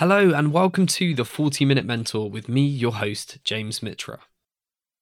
[0.00, 4.20] Hello, and welcome to the 40 Minute Mentor with me, your host, James Mitra.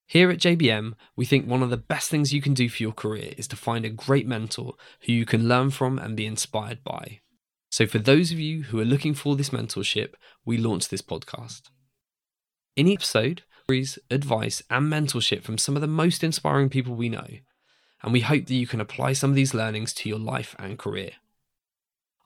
[0.09, 2.91] Here at JBM, we think one of the best things you can do for your
[2.91, 6.83] career is to find a great mentor who you can learn from and be inspired
[6.83, 7.21] by.
[7.71, 10.15] So, for those of you who are looking for this mentorship,
[10.45, 11.71] we launched this podcast.
[12.75, 13.43] In each episode,
[14.11, 17.29] advice, and mentorship from some of the most inspiring people we know,
[18.03, 20.77] and we hope that you can apply some of these learnings to your life and
[20.77, 21.13] career.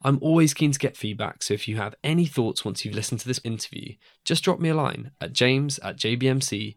[0.05, 3.21] I'm always keen to get feedback, so if you have any thoughts once you've listened
[3.21, 6.75] to this interview, just drop me a line at james at jbmc.co.uk.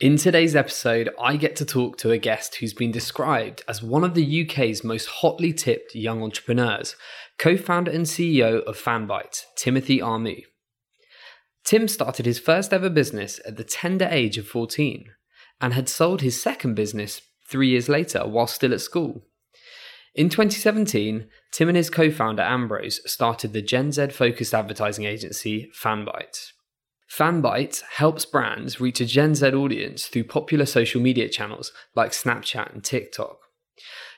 [0.00, 4.02] In today's episode, I get to talk to a guest who's been described as one
[4.02, 6.96] of the UK's most hotly tipped young entrepreneurs,
[7.38, 10.44] co founder and CEO of Fanbytes, Timothy Armoo.
[11.64, 15.10] Tim started his first ever business at the tender age of 14
[15.60, 19.22] and had sold his second business three years later while still at school.
[20.14, 25.70] In 2017, Tim and his co founder Ambrose started the Gen Z focused advertising agency
[25.74, 26.52] Fanbytes.
[27.10, 32.72] Fanbytes helps brands reach a Gen Z audience through popular social media channels like Snapchat
[32.72, 33.38] and TikTok.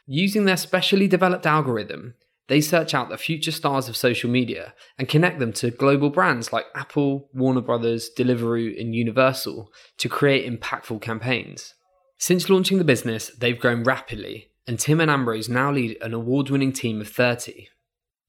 [0.07, 2.15] Using their specially developed algorithm,
[2.48, 6.53] they search out the future stars of social media and connect them to global brands
[6.53, 11.75] like Apple, Warner Brothers, Deliveroo, and Universal to create impactful campaigns.
[12.19, 16.51] Since launching the business, they've grown rapidly, and Tim and Ambrose now lead an award
[16.51, 17.69] winning team of 30.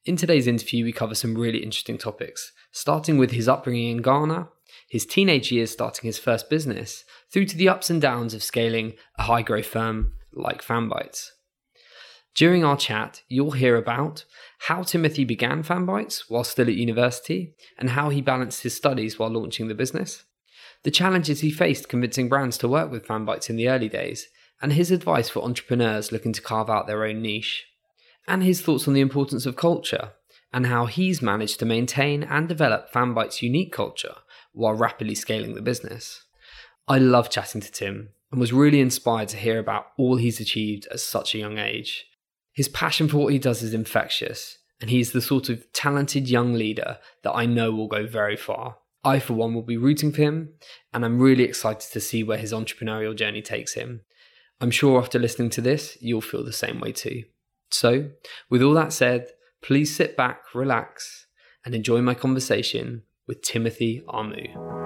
[0.05, 4.49] In today's interview, we cover some really interesting topics, starting with his upbringing in Ghana,
[4.89, 8.93] his teenage years starting his first business, through to the ups and downs of scaling
[9.17, 11.29] a high growth firm like Fanbytes.
[12.35, 14.25] During our chat, you'll hear about
[14.67, 19.29] how Timothy began Fanbytes while still at university and how he balanced his studies while
[19.29, 20.23] launching the business,
[20.81, 24.29] the challenges he faced convincing brands to work with Fanbytes in the early days,
[24.61, 27.65] and his advice for entrepreneurs looking to carve out their own niche,
[28.27, 30.13] and his thoughts on the importance of culture
[30.51, 34.15] and how he's managed to maintain and develop Fanbyte's unique culture
[34.53, 36.23] while rapidly scaling the business.
[36.87, 40.87] I love chatting to Tim and was really inspired to hear about all he's achieved
[40.91, 42.05] at such a young age
[42.53, 46.53] his passion for what he does is infectious, and he's the sort of talented young
[46.53, 48.77] leader that I know will go very far.
[49.03, 50.53] I, for one, will be rooting for him,
[50.93, 54.01] and I'm really excited to see where his entrepreneurial journey takes him.
[54.61, 57.23] I'm sure after listening to this, you'll feel the same way too.
[57.71, 58.11] So,
[58.49, 59.27] with all that said,
[59.61, 61.25] please sit back, relax,
[61.65, 64.82] and enjoy my conversation with Timothy Armoo.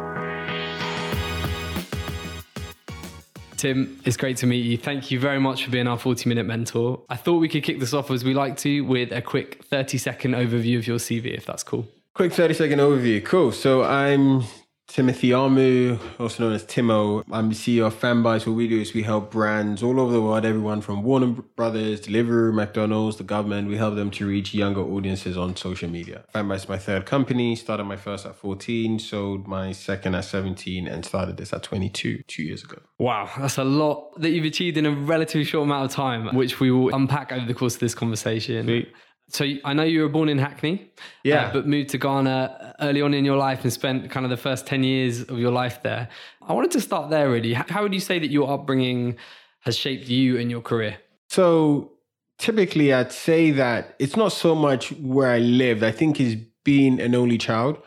[3.57, 4.77] Tim, it's great to meet you.
[4.77, 7.01] Thank you very much for being our 40 minute mentor.
[7.09, 9.97] I thought we could kick this off as we like to with a quick 30
[9.97, 11.87] second overview of your CV, if that's cool.
[12.13, 13.23] Quick 30 second overview.
[13.25, 13.51] Cool.
[13.51, 14.43] So I'm
[14.87, 17.21] Timothy Armoo, also known as Timo.
[17.29, 18.47] I'm the CEO of Fanbytes.
[18.47, 21.27] What we do is we help brands all over the world, everyone from Warner
[21.57, 23.67] Brothers, Deliveroo, McDonald's, the government.
[23.67, 26.23] We help them to reach younger audiences on social media.
[26.33, 27.55] Fanbytes is my third company.
[27.57, 32.23] Started my first at 14, sold my second at 17, and started this at 22
[32.25, 32.81] two years ago.
[32.97, 36.61] Wow, that's a lot that you've achieved in a relatively short amount of time, which
[36.61, 38.65] we will unpack over the course of this conversation.
[38.65, 38.93] Sweet.
[39.29, 42.75] So I know you were born in Hackney, uh, yeah, uh, but moved to Ghana
[42.79, 45.51] early on in your life and spent kind of the first ten years of your
[45.51, 46.07] life there.
[46.41, 47.29] I wanted to start there.
[47.29, 49.17] Really, how would you say that your upbringing
[49.61, 50.97] has shaped you and your career?
[51.29, 51.91] So
[52.37, 55.83] typically, I'd say that it's not so much where I lived.
[55.83, 57.79] I think is being an only child.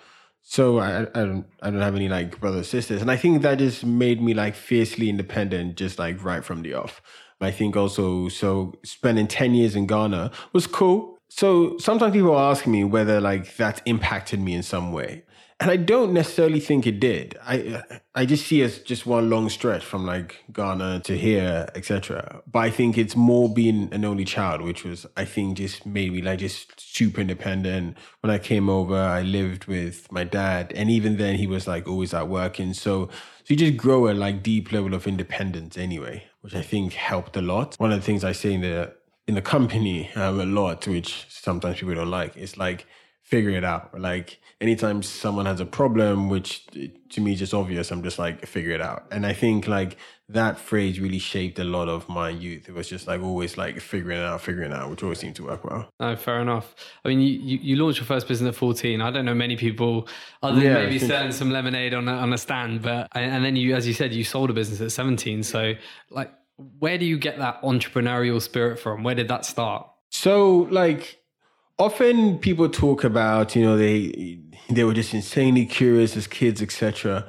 [0.43, 3.59] So I, I don't I don't have any like brothers sisters, and I think that
[3.59, 7.01] just made me like fiercely independent, just like right from the off.
[7.43, 12.67] I think also so spending ten years in Ghana was cool so sometimes people ask
[12.67, 15.23] me whether like that impacted me in some way.
[15.61, 17.37] And I don't necessarily think it did.
[17.43, 17.83] I
[18.15, 22.41] I just see as just one long stretch from like Ghana to here, etc.
[22.51, 26.13] But I think it's more being an only child, which was I think just made
[26.13, 27.99] me like just super independent.
[28.23, 31.87] When I came over, I lived with my dad, and even then he was like
[31.87, 32.73] always out working.
[32.73, 33.11] So
[33.45, 37.37] so you just grow a like deep level of independence anyway, which I think helped
[37.37, 37.77] a lot.
[37.77, 38.95] One of the things I say in the
[39.31, 42.37] in the company um, a lot, which sometimes people don't like.
[42.37, 42.85] It's like
[43.23, 43.97] figure it out.
[43.99, 46.67] Like anytime someone has a problem, which
[47.11, 49.07] to me is just obvious, I'm just like figure it out.
[49.13, 49.97] And I think like
[50.31, 52.69] that phrase really shaped a lot of my youth.
[52.69, 55.37] It was just like always like figuring it out, figuring it out, which always seemed
[55.37, 55.89] to work well.
[56.01, 56.75] Oh, fair enough.
[57.05, 59.01] I mean, you, you, you launched your first business at 14.
[59.01, 60.09] I don't know many people
[60.43, 63.55] other than yeah, maybe selling some lemonade on a, on a stand, but and then
[63.55, 65.45] you, as you said, you sold a business at 17.
[65.45, 65.75] So
[66.11, 66.33] like
[66.79, 69.03] where do you get that entrepreneurial spirit from?
[69.03, 69.89] Where did that start?
[70.11, 71.21] So, like,
[71.79, 77.27] often people talk about, you know, they they were just insanely curious as kids, etc.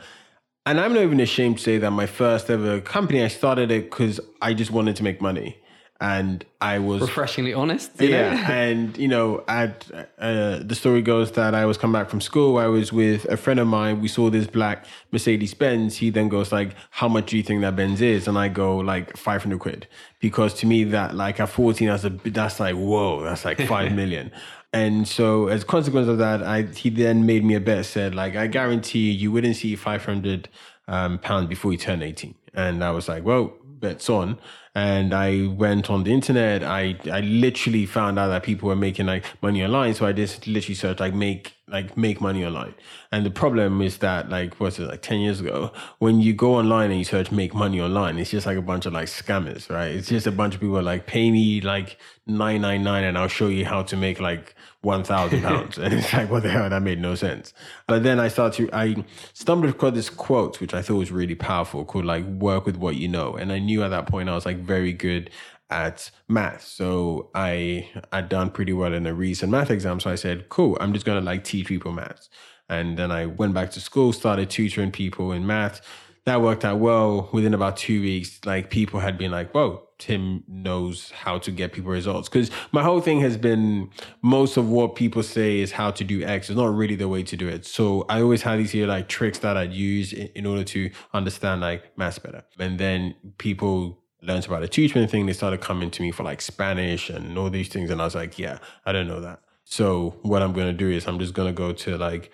[0.66, 3.90] and I'm not even ashamed to say that my first ever company, I started it
[3.90, 5.61] because I just wanted to make money.
[6.02, 8.02] And I was refreshingly honest.
[8.02, 8.18] you know?
[8.18, 9.88] yeah, and you know, at
[10.18, 12.58] uh, the story goes that I was come back from school.
[12.58, 14.02] I was with a friend of mine.
[14.02, 15.98] We saw this black Mercedes Benz.
[15.98, 18.78] He then goes like, "How much do you think that Benz is?" And I go
[18.78, 19.88] like five hundred quid
[20.20, 23.92] because to me that like at fourteen, that's a that's like whoa, that's like five
[24.02, 24.32] million.
[24.74, 27.86] And so as a consequence of that, I he then made me a bet.
[27.86, 30.50] Said like, I guarantee you wouldn't see five hundred
[30.88, 32.34] um, pounds before you turn eighteen.
[32.56, 34.40] And I was like, well, bets on
[34.76, 36.64] and I went on the internet.
[36.64, 39.94] I I literally found out that people were making like money online.
[39.94, 42.74] So I just literally searched like make like make money online.
[43.12, 46.56] And the problem is that like what's it like ten years ago when you go
[46.56, 49.70] online and you search make money online, it's just like a bunch of like scammers,
[49.70, 49.92] right?
[49.92, 51.98] It's just a bunch of people like pay me like
[52.28, 55.78] nine nine nine and I'll show you how to make like one thousand pounds.
[55.78, 56.70] and it's like what the hell?
[56.70, 57.54] That made no sense.
[57.88, 61.36] But then I started to I stumbled across this quote which I thought was really
[61.36, 63.36] powerful called like work with what you know.
[63.36, 65.30] And I knew at that point I was like very good
[65.72, 66.64] at math.
[66.64, 70.00] So I had done pretty well in a recent math exam.
[70.00, 72.28] So I said, cool, I'm just gonna like teach people math.
[72.70, 75.82] And then I went back to school, started tutoring people in math.
[76.26, 77.30] That worked out well.
[77.34, 81.74] Within about two weeks, like people had been like, whoa, Tim knows how to get
[81.74, 82.30] people results.
[82.30, 83.90] Because my whole thing has been
[84.22, 87.24] most of what people say is how to do X is not really the way
[87.24, 87.66] to do it.
[87.66, 91.62] So I always had these here like tricks that I'd use in, order to understand
[91.62, 92.44] like maths better.
[92.60, 95.26] And then people learned about the tutoring thing.
[95.26, 97.90] They started coming to me for like Spanish and all these things.
[97.90, 99.40] And I was like, yeah, I don't know that.
[99.64, 102.32] So what I'm going to do is I'm just going to go to like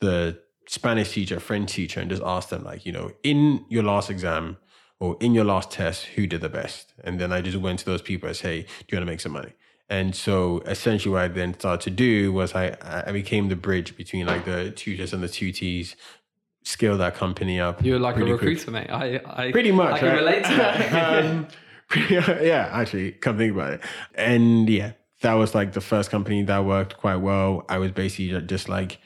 [0.00, 4.10] the Spanish teacher, French teacher, and just ask them like, you know, in your last
[4.10, 4.58] exam,
[5.00, 6.94] or in your last test, who did the best?
[7.02, 9.12] And then I just went to those people and say, hey, do you want to
[9.12, 9.52] make some money?
[9.88, 12.76] And so essentially what I then started to do was I,
[13.06, 15.96] I became the bridge between like the tutors and the tutees,
[16.62, 17.84] scale that company up.
[17.84, 18.88] You're like a recruiter, quick.
[18.88, 18.90] mate.
[18.90, 19.94] I, I Pretty much.
[19.94, 20.18] I can right?
[20.18, 21.24] relate to that.
[21.24, 21.48] um,
[22.10, 23.80] yeah, actually, come think about it.
[24.14, 27.64] And yeah, that was like the first company that worked quite well.
[27.68, 28.98] I was basically just like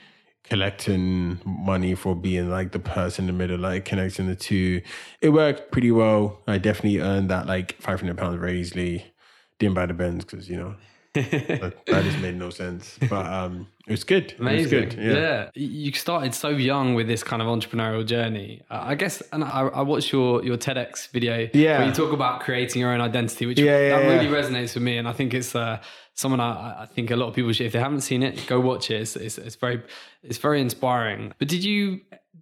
[0.45, 4.81] collecting money for being like the person in the middle, like connecting the two.
[5.21, 6.43] It worked pretty well.
[6.47, 9.13] I definitely earned that like 500 pounds very easily.
[9.59, 10.77] Didn't buy the Benz because, you know,
[11.23, 12.99] that, that just made no sense.
[13.09, 14.33] But um, it was good.
[14.33, 14.89] It was Amazing.
[14.91, 14.93] good.
[14.99, 15.51] Yeah.
[15.55, 18.63] You started so young with this kind of entrepreneurial journey.
[18.71, 21.79] Uh, I guess, and I, I watched your, your TEDx video Yeah.
[21.79, 24.15] where you talk about creating your own identity, which Yeah, yeah, that yeah.
[24.15, 24.99] really resonates with me.
[24.99, 25.81] And I think it's uh,
[26.15, 28.61] someone I, I think a lot of people should, if they haven't seen it, go
[28.61, 29.01] watch it.
[29.03, 29.83] It's, it's, it's very,
[30.23, 31.33] it's very inspiring.
[31.39, 32.01] But did you,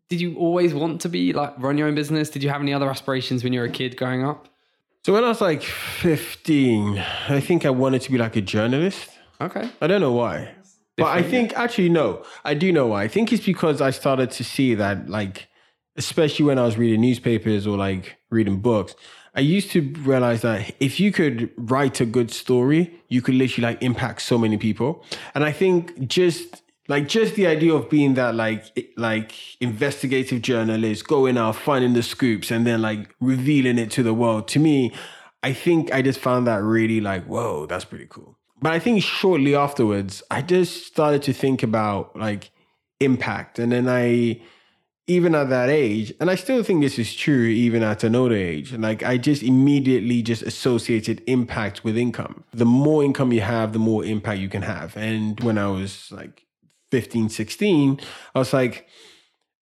[0.08, 2.30] did you always want to be like run your own business?
[2.30, 4.48] Did you have any other aspirations when you were a kid growing up?
[5.04, 6.98] So when I was like 15,
[7.28, 9.10] I think I wanted to be like a journalist.
[9.38, 9.68] Okay.
[9.82, 10.54] I don't know why.
[10.96, 13.02] But I think actually no, I do know why.
[13.02, 15.48] I think it's because I started to see that like
[15.96, 18.94] especially when I was reading newspapers or like reading books,
[19.34, 23.74] I used to realize that if you could write a good story, you could literally
[23.74, 25.04] like impact so many people.
[25.34, 31.06] And I think just like just the idea of being that like like investigative journalist,
[31.06, 34.92] going out, finding the scoops and then like revealing it to the world, to me,
[35.42, 38.38] I think I just found that really like, whoa, that's pretty cool.
[38.60, 42.50] But I think shortly afterwards, I just started to think about like
[43.00, 43.58] impact.
[43.58, 44.40] And then I,
[45.06, 48.34] even at that age, and I still think this is true even at an older
[48.34, 52.44] age, like I just immediately just associated impact with income.
[52.54, 54.96] The more income you have, the more impact you can have.
[54.96, 56.43] And when I was like
[56.94, 58.00] 15, 16,
[58.36, 58.86] I was like,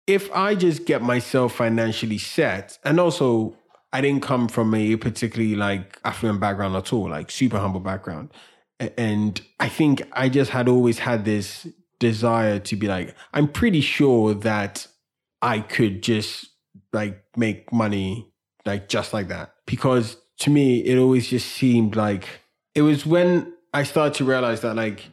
[0.06, 3.56] if I just get myself financially set, and also
[3.92, 8.30] I didn't come from a particularly like affluent background at all, like super humble background.
[8.78, 11.66] And I think I just had always had this
[11.99, 14.87] desire to be like, I'm pretty sure that
[15.42, 16.47] I could just
[16.92, 18.33] like make money
[18.64, 19.52] like just like that.
[19.66, 22.28] Because to me, it always just seemed like
[22.76, 25.11] it was when I started to realize that like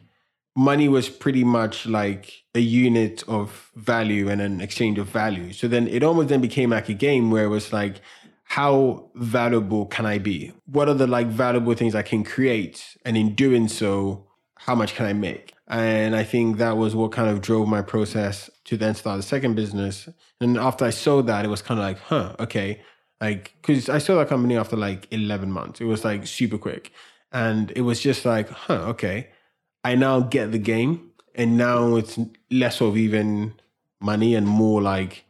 [0.56, 5.52] money was pretty much like a unit of value and an exchange of value.
[5.52, 8.00] So then it almost then became like a game where it was like,
[8.44, 10.52] how valuable can I be?
[10.66, 12.96] What are the like valuable things I can create?
[13.04, 15.54] And in doing so, how much can I make?
[15.66, 19.22] And I think that was what kind of drove my process to then start the
[19.22, 20.08] second business.
[20.40, 22.82] And after I sold that, it was kind of like, huh, okay.
[23.20, 25.80] Like, cause I sold that company after like 11 months.
[25.80, 26.92] It was like super quick.
[27.32, 29.30] And it was just like, huh, okay.
[29.84, 31.10] I now get the game.
[31.36, 32.18] And now it's
[32.50, 33.54] less of even
[34.00, 35.24] money and more like,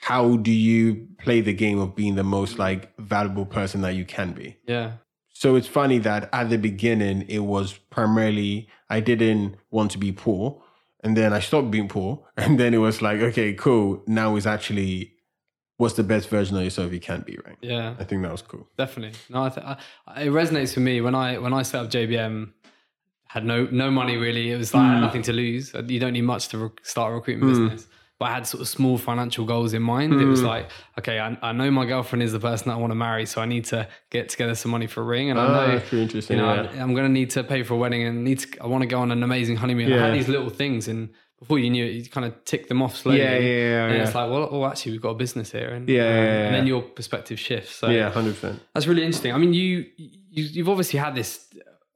[0.00, 4.04] how do you play the game of being the most like valuable person that you
[4.04, 4.56] can be?
[4.66, 4.92] Yeah.
[5.32, 10.12] So it's funny that at the beginning it was primarily I didn't want to be
[10.12, 10.62] poor,
[11.04, 14.02] and then I stopped being poor, and then it was like, okay, cool.
[14.06, 15.14] Now it's actually
[15.76, 17.56] what's the best version of yourself you can be, right?
[17.60, 18.68] Yeah, I think that was cool.
[18.76, 19.18] definitely.
[19.28, 22.52] No, I th- I, it resonates with me when I when I set up JBM.
[23.28, 24.50] Had no no money really.
[24.50, 25.72] It was like had nothing to lose.
[25.86, 27.86] You don't need much to re- start a recruitment business.
[28.18, 30.12] But I had sort of small financial goals in mind.
[30.20, 30.68] It was like,
[30.98, 33.40] okay, I, I know my girlfriend is the person that I want to marry, so
[33.40, 35.92] I need to get together some money for a ring, and I Ah, know that's
[35.92, 36.36] interesting.
[36.38, 36.70] you know, yeah.
[36.72, 38.82] I, am going to need to pay for a wedding and need to, I want
[38.82, 39.92] to go on an amazing honeymoon.
[39.92, 42.82] I had these little things, and before you knew it, you kind of tick them
[42.82, 43.20] off slowly.
[43.20, 44.02] Yeah, yeah, yeah, And yeah.
[44.02, 46.46] it's like, well, oh, actually, we've got a business here, and Yeah, um, yeah, yeah,
[46.46, 47.76] and then your perspective shifts.
[47.76, 48.60] So yeah, hundred percent.
[48.74, 49.32] that's really interesting.
[49.32, 51.46] I mean, you, you you've obviously had this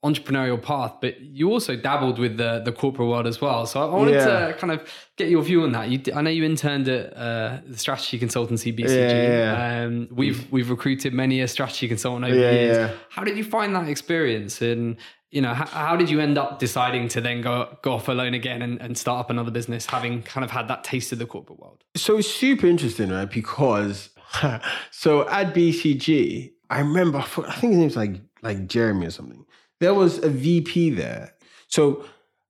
[0.03, 3.67] entrepreneurial path, but you also dabbled with the the corporate world as well.
[3.67, 4.49] So I wanted Yeah.
[4.49, 4.81] to kind of
[5.17, 5.89] get your view on that.
[5.91, 9.13] You, I know you interned at uh, the strategy consultancy BCG.
[9.13, 9.39] Yeah,
[9.81, 12.91] yeah, Um, we've we've recruited many a strategy consultant over the years.
[13.11, 14.61] How did you find that experience?
[14.61, 14.97] And
[15.31, 18.35] you know, how, how did you end up deciding to then go go off alone
[18.35, 21.27] again and, and start up another business, having kind of had that taste of the
[21.27, 21.85] corporate world?
[21.95, 23.31] So it's super interesting, right?
[23.31, 24.11] Because
[24.91, 29.47] so at BCG, I remember I I think his name's like like Jeremy or something.
[29.83, 31.35] There was a VP there.
[31.67, 32.05] So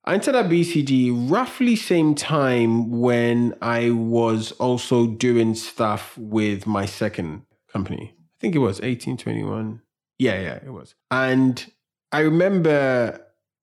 [0.04, 6.84] I entered at BCG roughly same time when I was also doing stuff with my
[6.84, 8.14] second company.
[8.14, 9.80] I think it was 1821.
[10.18, 10.94] Yeah, yeah, it was.
[11.10, 11.72] And
[12.12, 13.18] I remember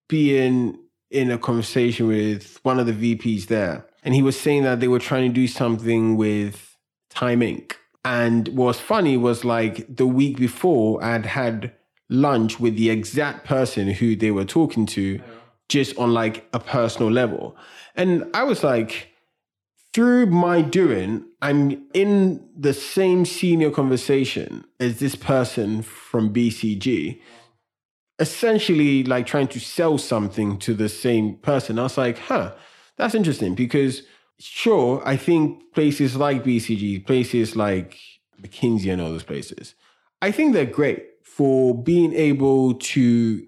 [0.07, 0.79] being
[1.11, 4.87] in a conversation with one of the VPs there, and he was saying that they
[4.87, 6.75] were trying to do something with
[7.11, 7.73] Time Inc.
[8.03, 11.73] And what was funny was like the week before, I'd had
[12.09, 15.21] lunch with the exact person who they were talking to,
[15.69, 17.55] just on like a personal level.
[17.95, 19.09] And I was like,
[19.93, 27.19] through my doing, I'm in the same senior conversation as this person from BCG,
[28.19, 31.79] essentially like trying to sell something to the same person.
[31.79, 32.53] I was like, huh,
[32.97, 34.03] that's interesting because
[34.39, 37.97] sure, I think places like BCG, places like
[38.41, 39.75] McKinsey and all those places,
[40.21, 43.45] I think they're great for being able to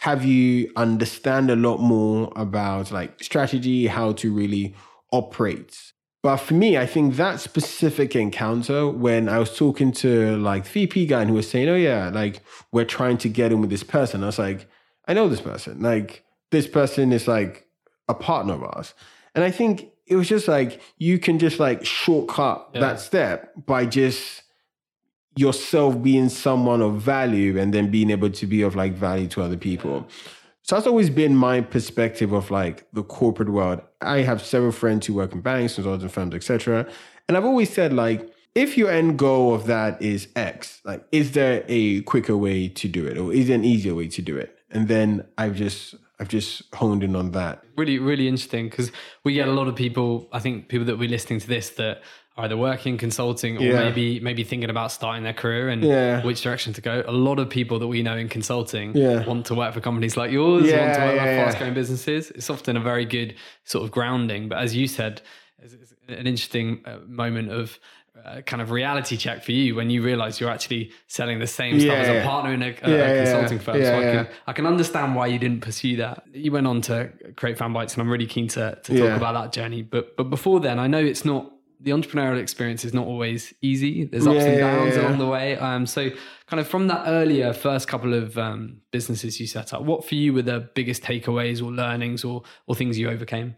[0.00, 4.74] have you understand a lot more about like strategy, how to really
[5.12, 5.92] operate.
[6.22, 10.70] But for me, I think that specific encounter when I was talking to like the
[10.70, 12.42] VP guy and who was saying, Oh yeah, like
[12.72, 14.22] we're trying to get in with this person.
[14.22, 14.68] I was like,
[15.06, 15.80] I know this person.
[15.82, 17.66] Like this person is like
[18.08, 18.94] a partner of ours.
[19.34, 22.80] And I think it was just like you can just like shortcut Yeah.
[22.80, 24.42] that step by just
[25.36, 29.42] yourself being someone of value and then being able to be of like value to
[29.42, 30.06] other people.
[30.62, 33.80] So that's always been my perspective of like the corporate world.
[34.00, 36.86] I have several friends who work in banks, consulting firms, etc.
[37.28, 41.32] And I've always said like, if your end goal of that is X, like, is
[41.32, 44.36] there a quicker way to do it, or is there an easier way to do
[44.36, 44.58] it?
[44.70, 47.62] And then I've just I've just honed in on that.
[47.76, 48.90] really really interesting because
[49.22, 52.00] we get a lot of people i think people that be listening to this that
[52.38, 53.84] either working consulting or Yeah.
[53.84, 56.22] maybe maybe thinking about starting their career and Yeah.
[56.22, 59.24] which direction to go a lot of people that we know in consulting Yeah.
[59.24, 61.44] want to work for companies like yours want to work yeah, for yeah.
[61.44, 65.22] fast growing businesses it's often a very good sort of grounding but as you said
[65.62, 65.74] it's
[66.08, 67.78] an interesting uh, moment of
[68.24, 71.78] uh, kind of reality check for you when you realize you're actually selling the same
[71.80, 72.24] stuff as a Yeah.
[72.24, 73.76] partner in a, a, Yeah, a yeah, consulting firm.
[73.76, 74.26] so yeah, I can.
[74.46, 76.22] I can understand why you didn't pursue that.
[76.32, 79.16] You went on to create Fanbytes, and I'm really keen to, to talk Yeah.
[79.16, 79.82] about that journey.
[79.82, 84.04] But but before then, I know it's not the entrepreneurial experience is not always easy.
[84.04, 85.02] There's ups Yeah, and yeah, downs yeah.
[85.02, 85.56] along the way.
[85.58, 86.10] Um, so
[86.46, 90.14] kind of from that earlier first couple of um, businesses you set up, what for
[90.14, 93.56] you were the biggest takeaways or learnings or or things you overcame?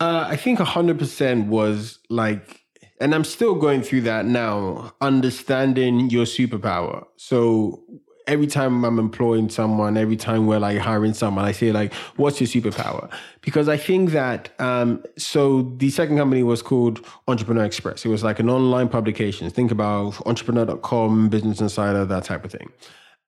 [0.00, 2.60] Uh, I think hundred percent was like,
[3.00, 4.92] and I'm still going through that now.
[5.00, 7.04] Understanding your superpower.
[7.16, 7.84] So
[8.26, 12.40] every time I'm employing someone, every time we're like hiring someone, I say like, "What's
[12.40, 14.50] your superpower?" Because I think that.
[14.58, 18.04] Um, so the second company was called Entrepreneur Express.
[18.04, 19.48] It was like an online publication.
[19.50, 22.70] Think about Entrepreneur.com, Business Insider, that type of thing.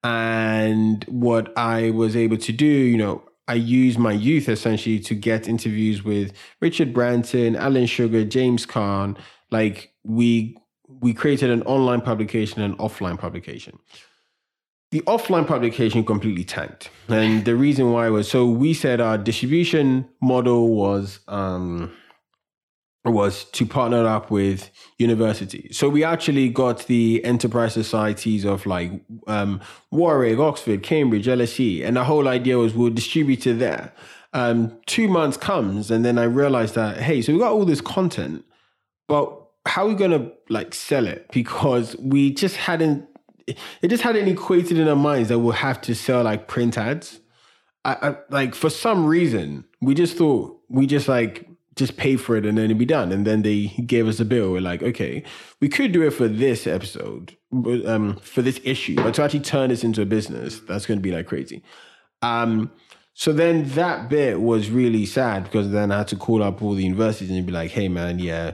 [0.04, 5.14] And what I was able to do, you know, I used my youth essentially to
[5.14, 9.16] get interviews with Richard Branson, Alan Sugar, James Caan.
[9.50, 10.56] Like we
[10.88, 13.78] we created an online publication and offline publication.
[14.92, 16.90] The offline publication completely tanked.
[17.08, 21.92] And the reason why was so we said our distribution model was um
[23.10, 25.76] was to partner up with universities.
[25.76, 28.92] So we actually got the enterprise societies of like
[29.26, 33.92] um, Warwick, Oxford, Cambridge, LSE, and the whole idea was we'll distribute it there.
[34.32, 37.80] Um, two months comes, and then I realized that hey, so we got all this
[37.80, 38.44] content,
[39.08, 41.26] but how are we gonna like sell it?
[41.32, 43.06] Because we just hadn't.
[43.46, 47.20] It just hadn't equated in our minds that we'll have to sell like print ads.
[47.84, 52.36] I, I like for some reason we just thought we just like just pay for
[52.36, 53.12] it and then it'd be done.
[53.12, 54.50] And then they gave us a bill.
[54.50, 55.22] We're like, okay,
[55.60, 59.40] we could do it for this episode, but, um, for this issue, but to actually
[59.40, 61.62] turn this into a business, that's going to be like crazy.
[62.22, 62.72] Um,
[63.12, 66.74] so then that bit was really sad because then I had to call up all
[66.74, 68.52] the universities and be like, hey man, yeah,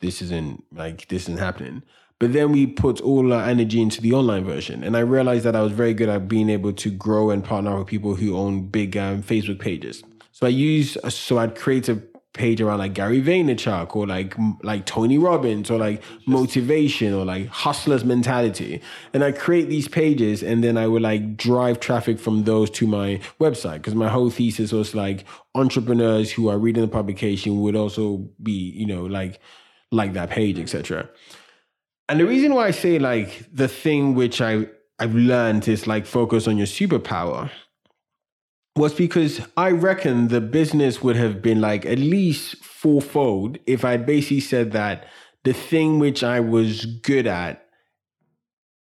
[0.00, 1.82] this isn't like this isn't happening.
[2.20, 4.82] But then we put all our energy into the online version.
[4.82, 7.78] And I realized that I was very good at being able to grow and partner
[7.78, 10.02] with people who own big um, Facebook pages.
[10.32, 12.02] So I use, so I'd create a
[12.38, 17.48] page around like Gary Vaynerchuk or like like Tony Robbins or like motivation or like
[17.48, 18.80] hustlers mentality.
[19.12, 22.86] And I create these pages and then I would like drive traffic from those to
[22.86, 27.74] my website because my whole thesis was like entrepreneurs who are reading the publication would
[27.74, 29.40] also be, you know, like
[29.90, 31.08] like that page, etc.
[32.08, 34.66] And the reason why I say like the thing which I
[34.98, 37.50] I've learned is like focus on your superpower
[38.76, 43.96] was because I reckon the business would have been like at least fourfold if I
[43.96, 45.06] basically said that
[45.44, 47.64] the thing which I was good at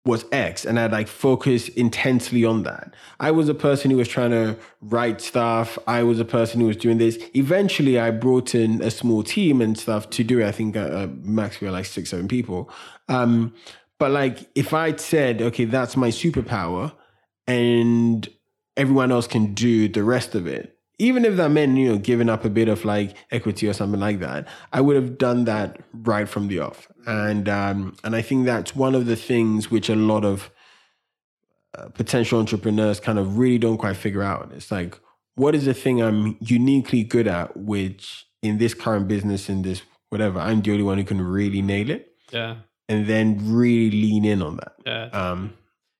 [0.05, 2.93] was X and I'd like focus intensely on that.
[3.19, 5.77] I was a person who was trying to write stuff.
[5.87, 7.17] I was a person who was doing this.
[7.35, 10.47] Eventually, I brought in a small team and stuff to do it.
[10.47, 12.69] I think uh, uh max we were like six, seven people.
[13.09, 13.53] Um,
[13.97, 16.93] but like if I'd said, okay, that's my superpower
[17.47, 18.27] and
[18.77, 20.77] everyone else can do the rest of it.
[21.01, 23.99] Even if that meant, you know, giving up a bit of like equity or something
[23.99, 26.87] like that, I would have done that right from the off.
[27.05, 30.51] And um, and I think that's one of the things which a lot of
[31.77, 34.51] uh, potential entrepreneurs kind of really don't quite figure out.
[34.53, 34.99] It's like,
[35.35, 39.81] what is the thing I'm uniquely good at, which in this current business, in this
[40.09, 42.13] whatever, I'm the only one who can really nail it.
[42.31, 42.55] Yeah.
[42.89, 44.73] And then really lean in on that.
[44.85, 45.05] Yeah.
[45.05, 45.53] Um,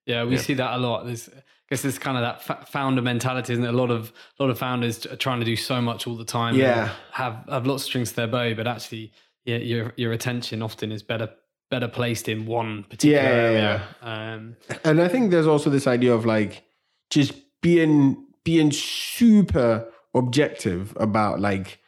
[0.05, 0.41] yeah, we yeah.
[0.41, 1.05] see that a lot.
[1.05, 1.29] There's
[1.69, 3.74] guess it's kind of that founder mentality, isn't it?
[3.74, 6.25] A lot of a lot of founders are trying to do so much all the
[6.25, 6.55] time.
[6.55, 9.12] Yeah, have have lots of strings to their bow, but actually,
[9.46, 11.30] yeah, your your attention often is better
[11.69, 13.88] better placed in one particular yeah, area.
[14.02, 14.34] Yeah.
[14.34, 16.63] Um, and I think there's also this idea of like
[17.10, 21.80] just being being super objective about like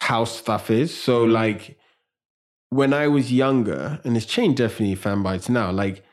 [0.00, 0.96] how stuff is.
[0.96, 1.32] So mm.
[1.32, 1.76] like
[2.70, 6.04] when I was younger, and it's changed definitely Fanbytes now, like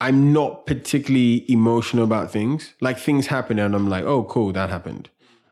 [0.00, 2.74] I'm not particularly emotional about things.
[2.80, 5.10] Like things happen and I'm like, oh, cool, that happened.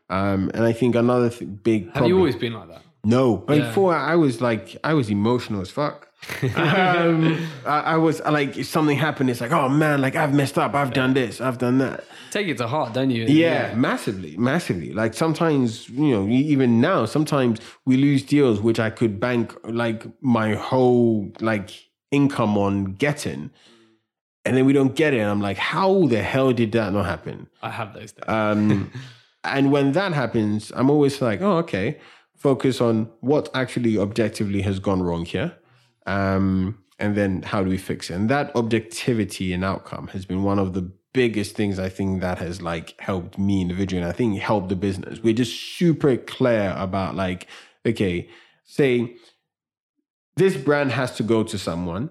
[0.09, 1.85] Um, and I think another th- big.
[1.85, 2.81] Have problem, you always been like that?
[3.03, 3.59] No, yeah.
[3.59, 6.08] before I was like, I was emotional as fuck.
[6.55, 10.57] Um, I, I, was like, if something happened, it's like, oh man, like I've messed
[10.57, 12.03] up, I've done this, I've done that.
[12.31, 13.23] Take it to heart, don't you?
[13.23, 14.93] Yeah, yeah, massively, massively.
[14.93, 20.05] Like sometimes, you know, even now, sometimes we lose deals which I could bank like
[20.21, 21.71] my whole like
[22.11, 23.51] income on getting
[24.45, 25.19] and then we don't get it.
[25.19, 27.47] And I'm like, how the hell did that not happen?
[27.61, 28.23] I have those days.
[28.27, 28.91] Um,
[29.43, 31.99] and when that happens, I'm always like, oh, okay,
[32.35, 35.55] focus on what actually objectively has gone wrong here.
[36.09, 38.15] Um, and then how do we fix it?
[38.15, 42.37] And that objectivity and outcome has been one of the biggest things I think that
[42.39, 44.01] has like helped me individually.
[44.01, 45.19] And I think helped the business.
[45.23, 47.47] We're just super clear about like,
[47.85, 48.29] okay,
[48.65, 49.15] say
[50.35, 52.09] this brand has to go to someone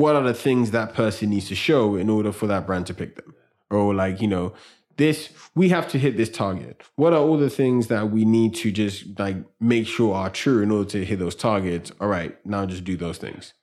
[0.00, 2.94] what are the things that person needs to show in order for that brand to
[2.94, 3.34] pick them?
[3.70, 4.54] Or like, you know,
[5.00, 6.82] this we have to hit this target.
[6.94, 10.62] What are all the things that we need to just like make sure are true
[10.62, 11.90] in order to hit those targets?
[12.00, 13.54] All right, now just do those things.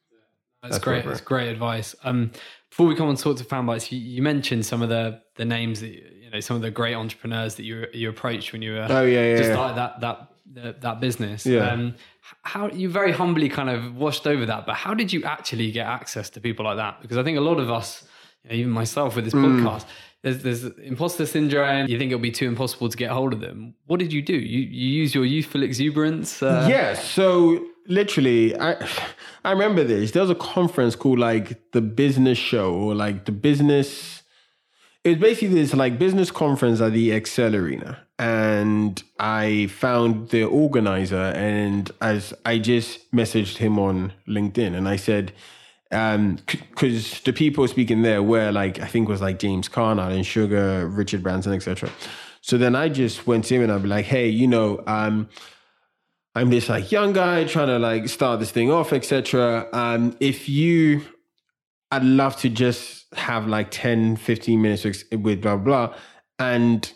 [0.62, 1.06] That's, That's great.
[1.06, 1.96] That's great advice.
[2.04, 2.32] Um,
[2.70, 5.46] before we come on to talk to Fanbytes, you, you, mentioned some of the the
[5.46, 8.74] names that you know, some of the great entrepreneurs that you you approached when you
[8.74, 9.56] were oh yeah, yeah just yeah.
[9.56, 11.46] started that that that, that business.
[11.46, 11.70] Yeah.
[11.70, 11.96] Um,
[12.42, 15.86] how you very humbly kind of washed over that, but how did you actually get
[15.86, 17.02] access to people like that?
[17.02, 18.06] Because I think a lot of us,
[18.44, 19.62] you know, even myself with this mm.
[19.62, 19.86] podcast,
[20.24, 21.88] there's, there's imposter syndrome.
[21.88, 23.76] You think it'll be too impossible to get hold of them.
[23.86, 24.34] What did you do?
[24.34, 26.42] You you use your youthful exuberance?
[26.42, 26.68] Uh...
[26.70, 26.94] Yeah.
[26.94, 28.76] So literally, I
[29.46, 30.12] I remember this.
[30.12, 34.18] There was a conference called like the Business Show or like the Business
[35.08, 40.44] it was basically this like business conference at the Excel Arena, and I found the
[40.44, 45.32] organizer, and as I just messaged him on LinkedIn, and I said,
[45.92, 50.24] um, because the people speaking there were like I think was like James Caan, Alan
[50.24, 51.90] Sugar, Richard Branson, etc.
[52.42, 55.30] So then I just went to him and I'd be like, hey, you know, um,
[56.36, 59.68] I'm this like young guy trying to like start this thing off, etc.
[59.74, 61.02] Um, if you
[61.92, 65.96] I'd love to just have like 10, 15 minutes with blah, blah.
[66.38, 66.92] And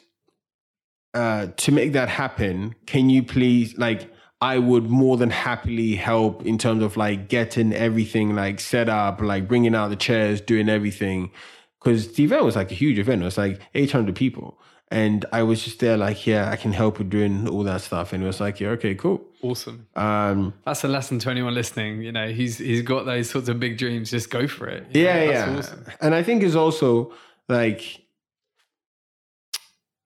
[1.13, 6.43] uh, to make that happen, can you please, like, I would more than happily help
[6.45, 10.67] in terms of like getting everything like set up, like bringing out the chairs, doing
[10.67, 11.31] everything.
[11.79, 13.21] Because the event was like a huge event.
[13.21, 14.57] It was like 800 people.
[14.89, 18.11] And I was just there, like, yeah, I can help with doing all that stuff.
[18.11, 19.23] And it was like, yeah, okay, cool.
[19.41, 19.87] Awesome.
[19.95, 22.01] Um, That's a lesson to anyone listening.
[22.01, 24.11] You know, he's he's got those sorts of big dreams.
[24.11, 24.87] Just go for it.
[24.93, 25.45] You yeah, know, yeah.
[25.53, 25.85] that's Awesome.
[26.01, 27.13] And I think it's also
[27.47, 28.01] like,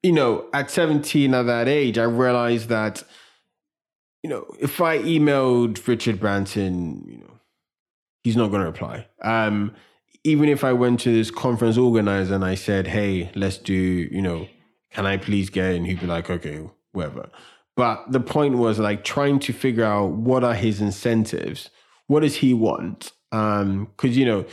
[0.04, 3.02] you know, at 17 at that age, I realized that,
[4.25, 7.39] you know, if I emailed Richard Branson, you know,
[8.23, 9.05] he's not going to reply.
[9.21, 9.75] Um,
[10.23, 14.23] even if I went to this conference organizer and I said, hey, let's do, you
[14.23, 14.47] know,
[14.91, 15.85] can I please get in?
[15.85, 17.29] He'd be like, okay, whatever.
[17.75, 21.69] But the point was like trying to figure out what are his incentives?
[22.07, 23.11] What does he want?
[23.31, 24.45] Um, because you know,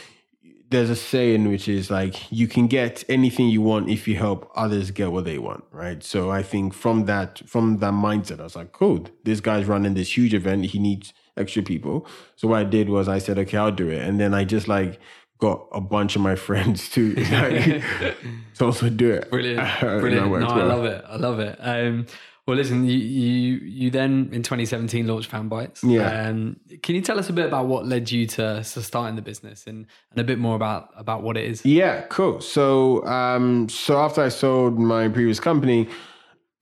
[0.73, 4.51] there's a saying which is like you can get anything you want if you help
[4.57, 6.03] others get what they want, right?
[6.03, 9.95] So I think from that from that mindset, I was like, cool, this guy's running
[9.95, 12.07] this huge event, he needs extra people.
[12.37, 14.03] So what I did was I said, okay, I'll do it.
[14.03, 14.99] And then I just like
[15.39, 17.65] got a bunch of my friends to like,
[18.55, 19.31] to also do it.
[19.31, 20.31] Brilliant, brilliant.
[20.31, 21.05] No, I love it.
[21.09, 21.57] I love it.
[21.61, 22.07] Um,
[22.47, 25.79] well, listen, you, you you then in 2017 launched Fanbytes.
[25.89, 26.29] Yeah.
[26.29, 29.23] Um, can you tell us a bit about what led you to, to starting the
[29.23, 31.65] business and, and a bit more about about what it is?
[31.65, 32.41] Yeah, cool.
[32.41, 35.89] So, um, so after I sold my previous company,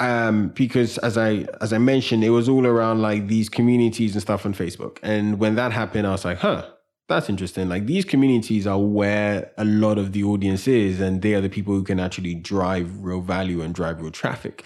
[0.01, 4.21] um, because as I as I mentioned, it was all around like these communities and
[4.21, 4.99] stuff on Facebook.
[5.03, 6.66] And when that happened, I was like, huh,
[7.09, 7.71] that's interesting.
[7.71, 11.49] Like these communities are where a lot of the audience is, and they are the
[11.49, 14.62] people who can actually drive real value and drive real traffic.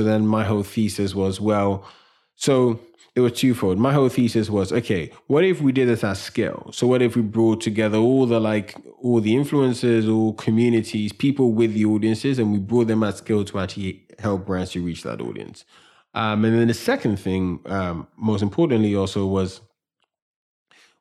[0.00, 1.84] So then my whole thesis was, well,
[2.34, 2.80] so
[3.14, 3.76] it was twofold.
[3.78, 6.70] My whole thesis was, okay, what if we did this at scale?
[6.72, 11.52] So what if we brought together all the like all the influencers, all communities, people
[11.52, 15.02] with the audiences, and we brought them at scale to actually help brands to reach
[15.02, 15.66] that audience.
[16.14, 19.60] Um, and then the second thing, um, most importantly, also was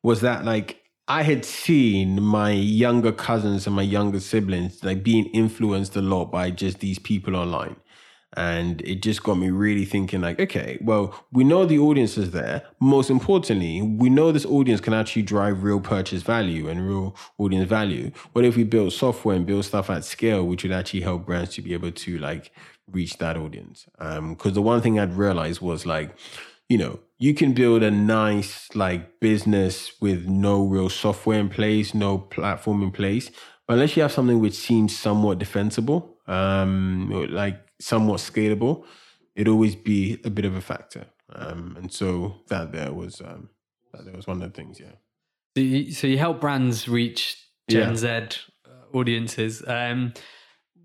[0.03, 5.27] was that like I had seen my younger cousins and my younger siblings like being
[5.27, 7.77] influenced a lot by just these people online.
[8.37, 12.31] And it just got me really thinking, like, okay, well, we know the audience is
[12.31, 12.63] there.
[12.79, 17.67] Most importantly, we know this audience can actually drive real purchase value and real audience
[17.67, 18.11] value.
[18.33, 21.55] What if we build software and build stuff at scale, which would actually help brands
[21.55, 22.51] to be able to like
[22.87, 23.87] reach that audience?
[23.97, 26.15] Um, because the one thing I'd realized was like,
[26.67, 31.95] you know, you can build a nice like business with no real software in place,
[31.95, 33.31] no platform in place,
[33.67, 38.85] unless you have something which seems somewhat defensible, um, like somewhat scalable,
[39.35, 41.05] it'd always be a bit of a factor.
[41.31, 43.49] Um, and so that there was um,
[43.93, 44.93] that there was one of the things, yeah.
[45.55, 47.37] So you, so you help brands reach
[47.69, 47.95] Gen Yeah.
[47.95, 49.63] Z uh, audiences.
[49.67, 50.13] Um,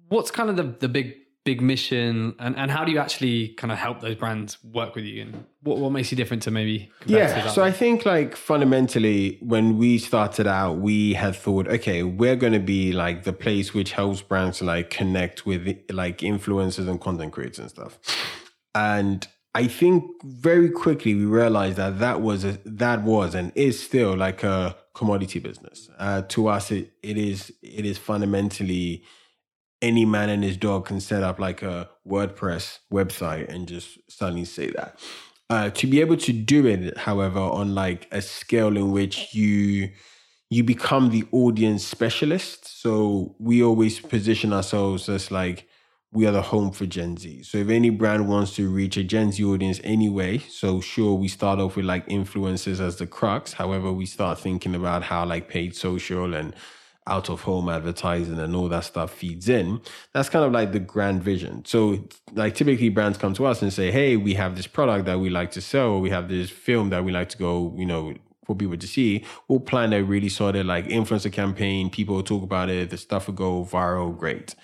[0.08, 3.70] what's kind of the, the big big mission, and, and how do you actually kind
[3.70, 6.90] of help those brands work with you, and what, what makes you different to maybe
[7.06, 7.44] Yeah.
[7.44, 12.36] out So I think like fundamentally, when we started out, we had thought, okay, we're
[12.36, 17.00] going to be like the place which helps brands like connect with like influencers and
[17.00, 17.98] content creators and stuff.
[18.74, 23.80] And I think very quickly we realized that that was a, that was and is
[23.80, 25.88] still like a commodity business.
[25.98, 29.04] Uh, to us, it, it is it is fundamentally
[29.84, 34.46] any man and his dog can set up like a WordPress website and just suddenly
[34.46, 34.98] say that.
[35.50, 39.90] Uh, to be able to do it, however, on like a scale in which you
[40.50, 42.80] you become the audience specialist.
[42.80, 45.68] So we always position ourselves as like
[46.12, 47.42] we are the home for Gen Z.
[47.42, 51.28] So if any brand wants to reach a Gen Z audience anyway, so sure we
[51.28, 53.52] start off with like influencers as the crux.
[53.52, 56.54] However, we start thinking about how like paid social and
[57.06, 59.80] out of home advertising and all that stuff feeds in.
[60.12, 61.64] That's kind of like the grand vision.
[61.66, 65.20] So like typically brands come to us and say, "Hey, we have this product that
[65.20, 68.14] we like to sell, we have this film that we like to go, you know,
[68.46, 71.90] for people to see." We'll plan a really sort of like influencer campaign.
[71.90, 72.90] People talk about it.
[72.90, 74.16] The stuff will go viral.
[74.16, 74.54] Great.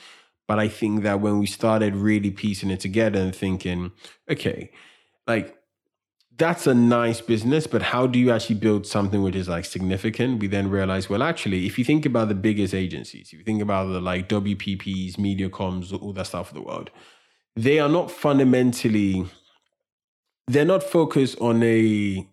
[0.48, 3.92] But I think that when we started really piecing it together and thinking,
[4.28, 4.72] okay,
[5.26, 5.59] like
[6.40, 10.40] that's a nice business, but how do you actually build something which is like significant?
[10.40, 13.60] We then realize, well, actually, if you think about the biggest agencies, if you think
[13.60, 16.90] about the like WPPs, Mediacoms, all that stuff of the world,
[17.56, 19.26] they are not fundamentally,
[20.46, 22.26] they're not focused on a,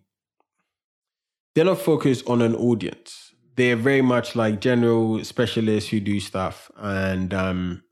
[1.54, 3.34] they're not focused on an audience.
[3.56, 7.82] They're very much like general specialists who do stuff, and um,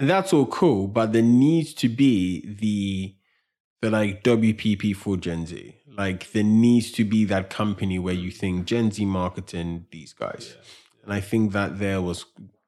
[0.00, 0.88] and that's all cool.
[0.88, 3.14] But there needs to be the
[3.80, 5.76] the like WPP for Gen Z.
[5.96, 10.56] Like there needs to be that company where you think Gen Z marketing these guys,
[11.02, 12.24] and I think that there was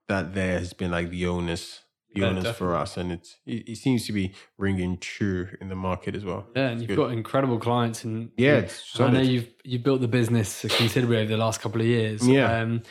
[0.08, 1.82] that there has been like the onus
[2.14, 5.68] the Yeah, onus for us, and it's it, it seems to be ringing true in
[5.68, 6.46] the market as well.
[6.54, 6.96] Yeah, and you've good.
[6.96, 11.38] got incredible clients, and Yeah, I know you've you've built the business considerably over the
[11.38, 12.26] last couple of years.
[12.28, 12.60] Yeah.
[12.60, 12.82] Um,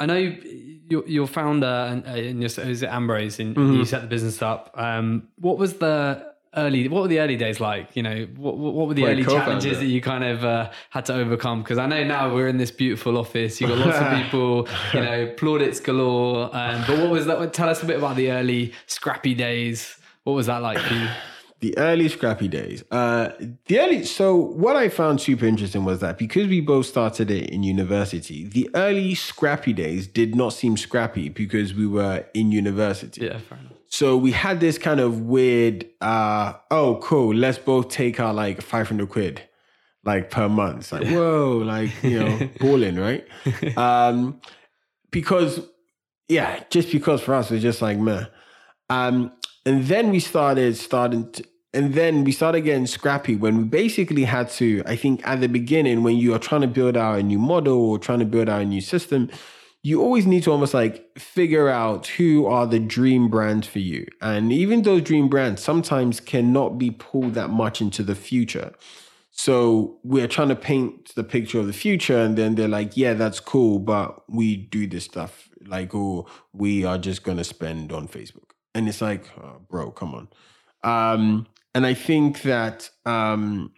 [0.00, 3.74] I know your, your founder and, and your, is it Ambrose, and Mm-hmm.
[3.74, 4.70] you set the business up.
[4.74, 6.88] Um, what was the early?
[6.88, 7.96] What were the early days like?
[7.96, 11.14] You know, what what were the early challenges that you kind of uh, had to
[11.14, 11.62] overcome?
[11.62, 13.60] Because I know now we're in this beautiful office.
[13.60, 14.68] You've got lots of people.
[14.94, 16.54] You know, plaudits galore.
[16.56, 17.52] Um, but what was that?
[17.52, 19.96] Tell us a bit about the early scrappy days.
[20.24, 21.08] What was that like for you?
[21.60, 22.84] The early scrappy days.
[22.90, 23.30] Uh,
[23.66, 24.04] the early.
[24.04, 28.44] So what I found super interesting was that because we both started it in university,
[28.44, 33.26] the early scrappy days did not seem scrappy because we were in university.
[33.26, 33.72] Yeah, fair enough.
[33.88, 35.86] So we had this kind of weird.
[36.00, 37.34] Uh, oh, cool.
[37.34, 39.42] Let's both take our like five hundred quid,
[40.04, 40.78] like per month.
[40.78, 43.26] It's like whoa, like you know, balling, right?
[43.76, 44.40] Um,
[45.10, 45.60] because
[46.28, 48.26] yeah, just because for us it's just like meh.
[48.90, 49.32] Um,
[49.64, 51.44] and then we started starting to,
[51.74, 55.48] and then we started getting scrappy when we basically had to, I think at the
[55.48, 58.48] beginning, when you are trying to build out a new model or trying to build
[58.48, 59.30] out a new system,
[59.82, 64.06] you always need to almost like figure out who are the dream brands for you.
[64.20, 68.72] And even those dream brands sometimes cannot be pulled that much into the future.
[69.30, 73.14] So we're trying to paint the picture of the future, and then they're like, yeah,
[73.14, 75.48] that's cool, but we do this stuff.
[75.64, 78.47] Like, oh, we are just going to spend on Facebook.
[78.74, 80.28] And it's like, oh, bro, come on.
[80.84, 83.72] Um, and I think that, um,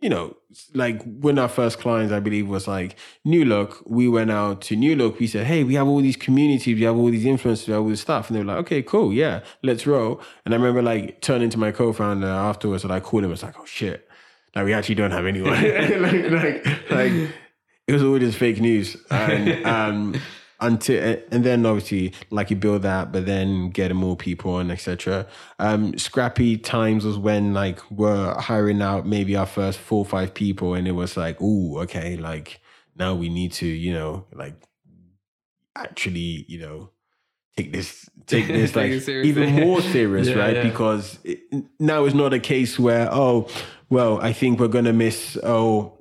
[0.00, 0.36] you know,
[0.74, 4.76] like when our first clients, I believe, was like New Look, we went out to
[4.76, 5.18] New Look.
[5.18, 7.82] We said, hey, we have all these communities, we have all these influencers, we have
[7.82, 8.28] all this stuff.
[8.28, 10.20] And they were like, okay, cool, yeah, let's roll.
[10.44, 13.32] And I remember like turning to my co founder afterwards and I called him, I
[13.32, 14.08] was like, oh shit,
[14.54, 15.52] like we actually don't have anyone.
[16.02, 17.12] like, like, like,
[17.86, 18.96] it was all just fake news.
[19.10, 20.20] And, um,
[20.60, 25.26] until and then obviously like you build that but then getting more people on etc
[25.58, 30.32] um scrappy times was when like we're hiring out maybe our first four or five
[30.32, 32.60] people and it was like oh okay like
[32.96, 34.54] now we need to you know like
[35.76, 36.88] actually you know
[37.56, 40.56] take this take this like even more serious Yeah, right?
[40.56, 40.62] yeah.
[40.62, 41.40] because it,
[41.80, 43.48] now it's not a case where oh
[43.90, 45.98] well i think we're gonna miss oh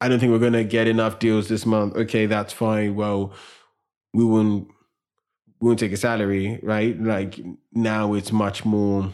[0.00, 1.94] i don't think we're gonna get enough deals this month.
[1.94, 2.96] Okay that's fine.
[2.96, 3.32] Well
[4.12, 4.68] we won't
[5.60, 7.00] we won't take a salary, right?
[7.00, 7.40] Like
[7.72, 9.12] now it's much more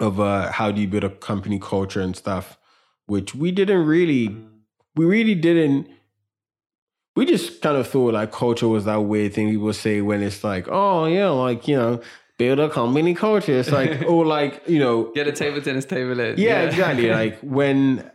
[0.00, 2.58] of a how do you build a company culture and stuff,
[3.06, 4.36] which we didn't really
[4.94, 5.88] we really didn't
[7.18, 10.44] we just kind of thought like culture was that weird thing people say when it's
[10.44, 12.00] like, oh yeah, like, you know,
[12.38, 13.58] build a company culture.
[13.58, 16.38] It's like, or like, you know, Get a table tennis table in.
[16.38, 17.10] yeah, exactly.
[17.20, 18.08] like when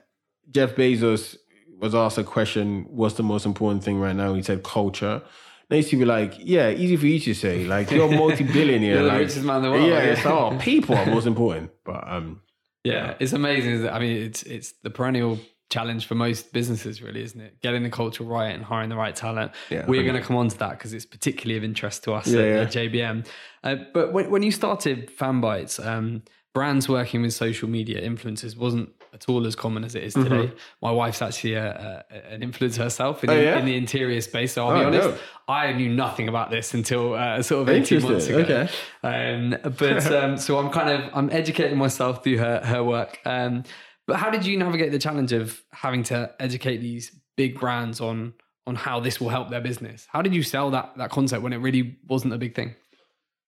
[0.51, 1.35] Jeff Bezos
[1.79, 4.33] was asked a question, what's the most important thing right now?
[4.35, 5.21] He said culture.
[5.69, 7.65] They used to be like, yeah, easy for you to say.
[7.65, 8.93] Like you're a multi-billionaire.
[8.95, 10.11] You're the like, richest man in the world, Yeah, yeah.
[10.13, 11.71] it's oh, people are most important.
[11.85, 12.41] But um,
[12.83, 13.87] Yeah, it's amazing.
[13.89, 17.59] I mean, it's it's the perennial challenge for most businesses, really, isn't it?
[17.61, 19.53] Getting the culture right and hiring the right talent.
[19.71, 22.27] Yeah, We're going to come on to that because it's particularly of interest to us
[22.27, 22.83] Yeah, at, yeah.
[22.89, 23.25] JBM.
[23.63, 26.21] Uh, but when, when you started Fanbytes, um,
[26.53, 30.51] brands working with social media influencers wasn't at all as common as it is today.
[30.81, 33.39] My wife's actually a, a, an influencer herself in, Mm-hmm.
[33.39, 33.57] Oh, the, yeah?
[33.59, 34.53] in the interior space.
[34.53, 35.17] So I'll be Oh, honest, no.
[35.47, 38.39] I knew nothing about this until uh, sort of 18 months ago.
[38.39, 43.19] Interesting, Um, but um, so I'm kind of I'm educating myself through her her work.
[43.25, 43.63] Um,
[44.07, 48.33] but how did you navigate the challenge of having to educate these big brands on
[48.65, 50.07] on how this will help their business?
[50.09, 52.75] How did you sell that that concept when it really wasn't a big thing?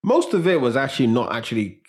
[0.05, 1.81] most of it was actually not actually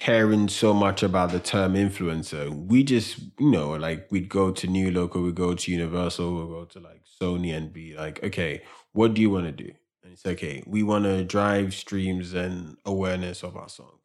[0.00, 2.48] caring so much about the term influencer.
[2.50, 6.52] We just, you know, like we'd go to New or we'd go to Universal, we'd
[6.54, 9.72] go to like Sony and be like, okay, what do you want to do?
[10.04, 13.98] And it's okay, we want to drive streams and awareness of our song.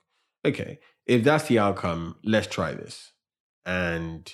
[0.45, 3.11] Okay, if that's the outcome, let's try this.
[3.65, 4.33] And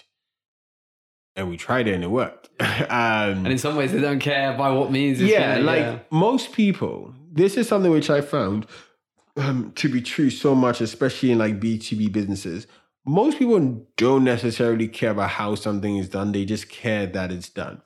[1.36, 2.50] and we tried it and it worked.
[2.60, 2.68] um,
[3.46, 5.22] And in some ways, they don't care by what means.
[5.22, 6.00] it's yeah, gonna- like yeah.
[6.12, 8.66] most people, this is something which I found
[9.40, 12.68] um, to be true so much, especially in like B2B businesses.
[13.06, 17.50] Most people don't necessarily care about how something is done, they just care that it's
[17.50, 17.82] done.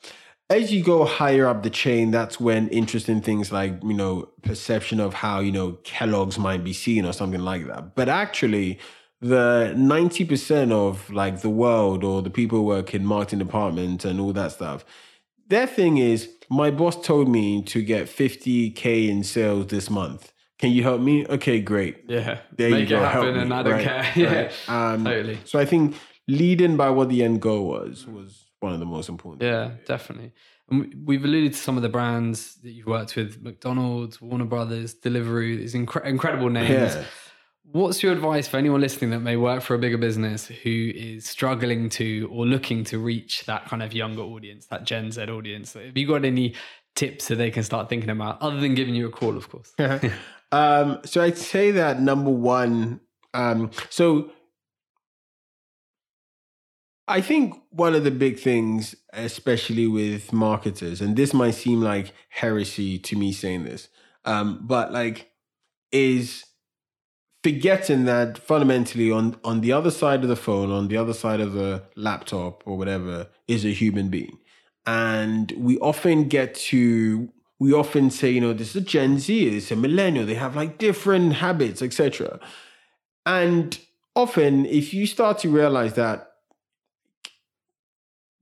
[0.49, 4.99] As you go higher up the chain, that's when interesting things like, you know, perception
[4.99, 7.95] of how, you know, Kellogg's might be seen or something like that.
[7.95, 8.79] But actually,
[9.21, 14.19] the 90% of like the world or the people who work in marketing department and
[14.19, 14.83] all that stuff,
[15.47, 20.32] their thing is my boss told me to get 50k in sales this month.
[20.59, 21.25] Can you help me?
[21.27, 22.05] Okay, great.
[22.07, 23.01] yeah, There make you go.
[23.01, 23.41] it happen, help me.
[23.41, 24.11] and I don't Right, care.
[24.15, 24.69] yeah, right.
[24.93, 25.39] Um, totally.
[25.45, 25.95] So I think
[26.27, 29.41] leading by what the end goal was was one of the most important.
[29.43, 30.31] Yeah, definitely.
[30.69, 34.45] And we- we've alluded to some of the brands that you've worked with: McDonald's, Warner
[34.45, 35.57] Brothers, Deliveroo.
[35.57, 36.69] These incre- incredible names.
[36.95, 37.03] Yeah.
[37.65, 41.25] What's your advice for anyone listening that may work for a bigger business who is
[41.25, 45.73] struggling to or looking to reach that kind of younger audience, that Gen Z audience?
[45.73, 46.53] Have you got any
[46.95, 49.73] tips that they can start thinking about, other than giving you a call, of course?
[50.51, 53.01] um, so I'd say that number one,
[53.33, 54.31] um, so
[57.07, 62.13] I think one of the big things, especially with marketers, and this might seem like
[62.29, 63.89] heresy to me saying this,
[64.25, 65.31] um, but like,
[65.91, 66.45] is
[67.43, 71.41] forgetting that fundamentally on on the other side of the phone, on the other side
[71.41, 74.39] of the laptop or whatever, is a human being,
[74.85, 79.47] and we often get to we often say, you know, this is a Gen Z,
[79.47, 82.39] it's a millennial, they have like different habits, etc.
[83.25, 83.79] And
[84.15, 86.33] often, if you start to realize that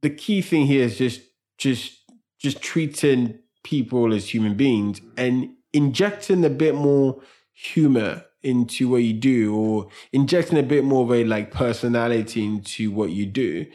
[0.01, 1.21] the key thing here is just
[1.58, 1.99] just
[2.39, 7.21] just treating people as human beings and injecting a bit more
[7.54, 12.89] humor into what you do or injecting a bit more of a like personality into
[12.91, 13.67] what you do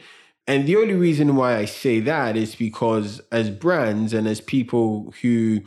[0.47, 5.13] and the only reason why i say that is because as brands and as people
[5.21, 5.61] who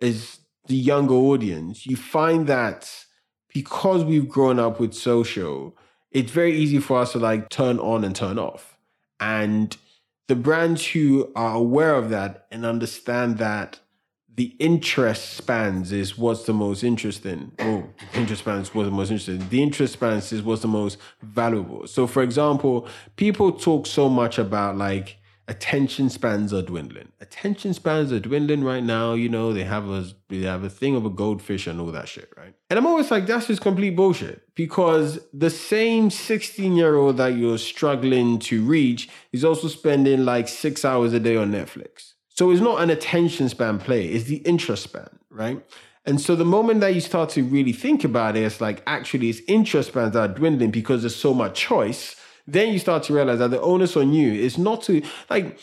[0.00, 3.04] as the younger audience you find that
[3.52, 5.76] because we've grown up with social
[6.12, 8.76] it's very easy for us to like turn on and turn off.
[9.18, 9.76] And
[10.28, 13.80] the brands who are aware of that and understand that
[14.34, 17.52] the interest spans is what's the most interesting.
[17.58, 19.46] Oh, interest spans was the most interesting.
[19.48, 21.86] The interest spans is what's the most valuable.
[21.86, 25.18] So, for example, people talk so much about like
[25.48, 27.08] attention spans are dwindling.
[27.20, 29.12] Attention spans are dwindling right now.
[29.12, 32.08] You know, they have a they have a thing of a goldfish and all that
[32.08, 32.54] shit, right?
[32.70, 37.36] And I'm always like, that's just complete bullshit because the same 16 year old that
[37.36, 42.14] you're struggling to reach is also spending like six hours a day on Netflix.
[42.42, 45.64] So it's not an attention span play; it's the interest span, right?
[46.04, 49.30] And so the moment that you start to really think about it, it's like actually
[49.30, 53.38] it's interest spans are dwindling because there's so much choice then you start to realize
[53.38, 55.58] that the onus on you is not to like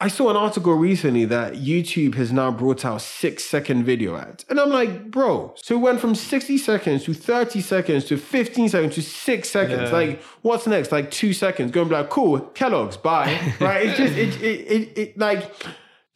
[0.00, 4.44] I saw an article recently that YouTube has now brought out six second video ads.
[4.50, 8.68] And I'm like, bro, so it went from 60 seconds to 30 seconds to 15
[8.68, 9.90] seconds to six seconds.
[9.90, 9.96] Yeah.
[9.96, 10.90] Like, what's next?
[10.90, 11.70] Like two seconds.
[11.70, 13.54] Going like, cool, Kellogg's, bye.
[13.60, 13.86] right?
[13.86, 15.50] It's just, it, it, it, it like,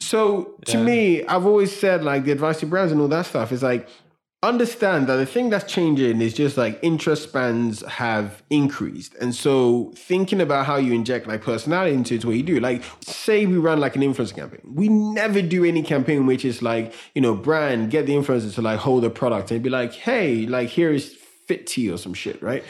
[0.01, 0.83] so to yeah.
[0.83, 3.87] me, I've always said like the advice to brands and all that stuff is like,
[4.41, 9.13] understand that the thing that's changing is just like interest spans have increased.
[9.15, 12.59] And so thinking about how you inject like personality into it, what you do.
[12.59, 14.61] Like say we run like an influencer campaign.
[14.63, 18.61] We never do any campaign which is like, you know, brand, get the influencer to
[18.61, 22.13] like hold a product and be like, hey, like here is fit tea or some
[22.13, 22.63] shit, right?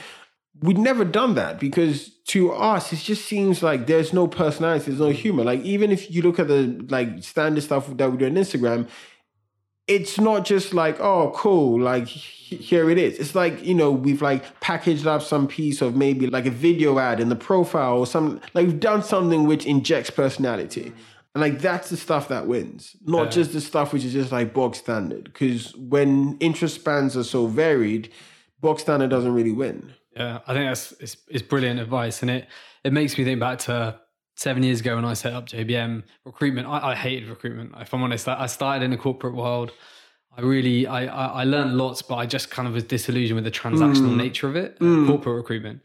[0.61, 4.99] We'd never done that because to us, it just seems like there's no personality, there's
[4.99, 5.43] no humor.
[5.43, 8.89] Like even if you look at the like standard stuff that we do on Instagram,
[9.89, 14.21] it's not just like oh cool like here it is it's like you know we've
[14.21, 18.05] like packaged up some piece of maybe like a video ad in the profile or
[18.05, 20.93] some like we've done something which injects personality
[21.33, 23.29] and like that's the stuff that wins not yeah.
[23.31, 27.47] just the stuff which is just like bog standard because when interest spans are so
[27.47, 28.11] varied
[28.61, 32.47] bog standard doesn't really win yeah i think that's it's, it's brilliant advice and it
[32.83, 33.99] it makes me think back to
[34.39, 37.73] seven years ago when I set up JBM recruitment, I, I hated recruitment.
[37.77, 39.71] If I'm honest, I, I, started in the corporate world.
[40.35, 43.43] I really, I, I, I, learned lots, but I just kind of was disillusioned with
[43.43, 44.17] the transactional mm.
[44.17, 45.07] nature of it, mm.
[45.07, 45.81] corporate recruitment.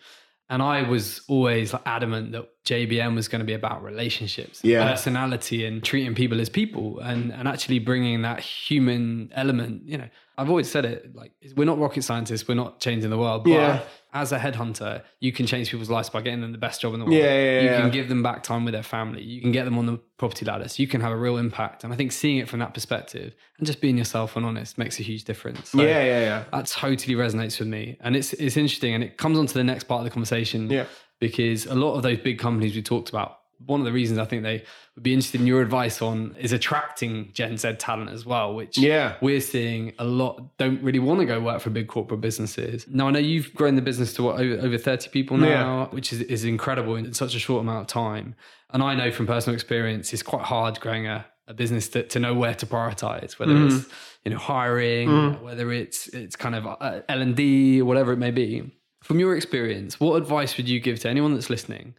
[0.49, 4.89] And I was always like adamant that JBM was going to be about relationships, yeah.
[4.89, 9.89] personality, and treating people as people, and and actually bringing that human element.
[9.89, 13.19] You know, I've always said it like we're not rocket scientists, we're not changing the
[13.19, 13.81] world, but yeah
[14.15, 17.01] as a headhunter, you can change people's lives by getting them the best job in
[17.01, 17.17] the world.
[17.17, 17.81] Yeah, yeah, you yeah.
[17.81, 19.23] can give them back time with their family.
[19.23, 20.69] You can get them on the property ladder.
[20.69, 21.83] So you can have a real impact.
[21.83, 25.01] And I think seeing it from that perspective and just being yourself and honest makes
[25.01, 25.71] a huge difference.
[25.71, 26.45] So yeah, yeah, yeah.
[26.53, 27.99] That totally resonates with me.
[28.01, 30.71] And it's it's interesting and it comes on to the next part of the conversation.
[30.71, 30.87] Yeah.
[31.19, 34.25] Because a lot of those big companies we talked about one of the reasons I
[34.25, 38.25] think they would be interested in your advice on is attracting Gen Z talent as
[38.25, 39.17] well, which yeah.
[39.21, 42.87] we're seeing a lot don't really want to go work for big corporate businesses.
[42.89, 45.87] Now I know you've grown the business to what over, over 30 people now, yeah.
[45.87, 48.35] which is, is incredible in such a short amount of time.
[48.71, 52.19] And I know from personal experience, it's quite hard growing a, a business to, to
[52.19, 53.67] know where to prioritize, whether mm.
[53.67, 53.89] it's
[54.25, 55.43] you know hiring, mm.
[55.43, 58.73] whether it's it's kind of uh, L and D, whatever it may be.
[59.03, 61.95] From your experience, what advice would you give to anyone that's listening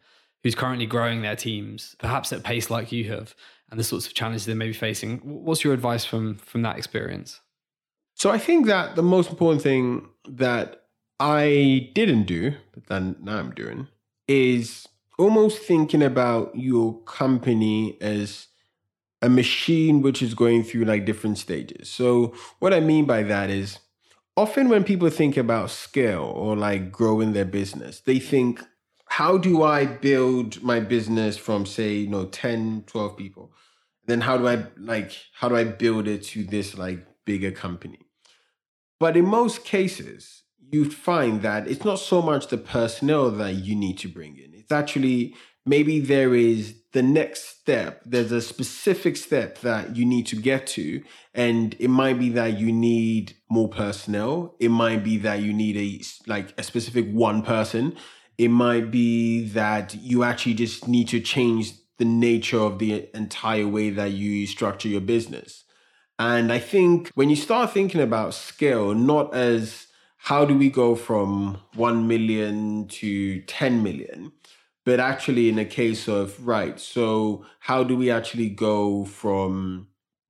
[0.46, 3.34] who's currently growing their teams, perhaps at pace like you have,
[3.72, 5.18] and the sorts of challenges they may be facing.
[5.24, 7.42] What's your advice from from that experience?
[8.14, 10.84] So I think that the most important thing that
[11.20, 13.88] I didn't do, but then now I'm doing,
[14.28, 14.88] is
[15.18, 18.48] almost thinking about your company as
[19.24, 21.90] a machine which is going through like different stages.
[21.90, 23.80] So what I mean by that is
[24.38, 28.62] often when people think about scale or like growing their business, they think
[29.18, 33.54] how do I build my business from say, you know, 10, 12 people?
[34.08, 38.00] Then how do I like how do I build it to this like bigger company?
[39.00, 43.74] But in most cases, you find that it's not so much the personnel that you
[43.74, 44.54] need to bring in.
[44.54, 45.34] It's actually
[45.66, 48.02] maybe there is the next step.
[48.06, 51.02] There's a specific step that you need to get to.
[51.34, 54.56] And it might be that you need more personnel.
[54.60, 57.96] It might be that you need a, like a specific one person.
[58.38, 63.68] It might be that you actually just need to change the nature of the entire
[63.68, 65.64] way that you structure your business.
[66.20, 70.96] And I think when you start thinking about scale, not as how do we go
[70.96, 74.32] from 1 million to 10 million,
[74.84, 79.88] but actually in a case of, right, so how do we actually go from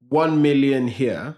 [0.09, 1.35] 1 million here,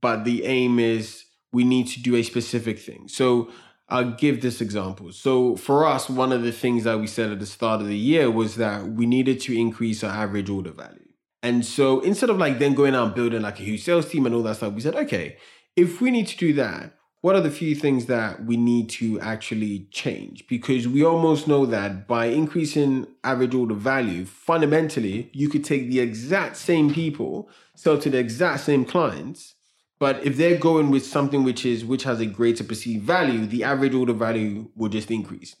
[0.00, 3.08] but the aim is we need to do a specific thing.
[3.08, 3.50] So
[3.88, 5.12] I'll give this example.
[5.12, 7.96] So for us, one of the things that we said at the start of the
[7.96, 11.08] year was that we needed to increase our average order value.
[11.42, 14.26] And so instead of like then going out and building like a huge sales team
[14.26, 15.36] and all that stuff, we said, okay,
[15.76, 19.18] if we need to do that, what are the few things that we need to
[19.20, 20.46] actually change?
[20.46, 25.98] Because we almost know that by increasing average order value, fundamentally, you could take the
[25.98, 29.55] exact same people, sell to the exact same clients,
[29.98, 33.64] but if they're going with something which is which has a greater perceived value, the
[33.64, 35.56] average order value will just increase.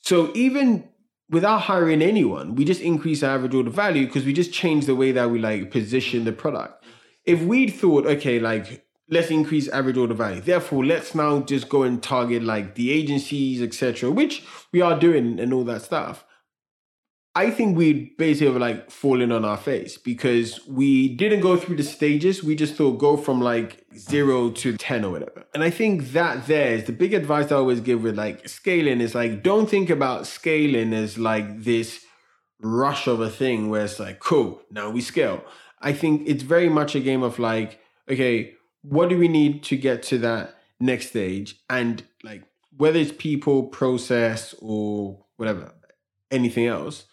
[0.00, 0.88] So even
[1.28, 4.94] without hiring anyone, we just increase our average order value because we just change the
[4.94, 6.84] way that we like position the product.
[7.24, 11.82] If we'd thought, okay, like let's increase average order value, therefore let's now just go
[11.82, 16.24] and target like the agencies, etc., which we are doing and all that stuff.
[17.36, 21.82] I think we'd basically like fallen on our face because we didn't go through the
[21.82, 22.42] stages.
[22.42, 25.44] We just thought go from like zero to 10 or whatever.
[25.52, 29.02] And I think that there is the big advice I always give with like scaling
[29.02, 32.06] is like, don't think about scaling as like this
[32.62, 35.44] rush of a thing where it's like, cool, now we scale.
[35.82, 39.76] I think it's very much a game of like, okay, what do we need to
[39.76, 41.60] get to that next stage?
[41.68, 45.74] And like, whether it's people, process, or whatever,
[46.30, 47.04] anything else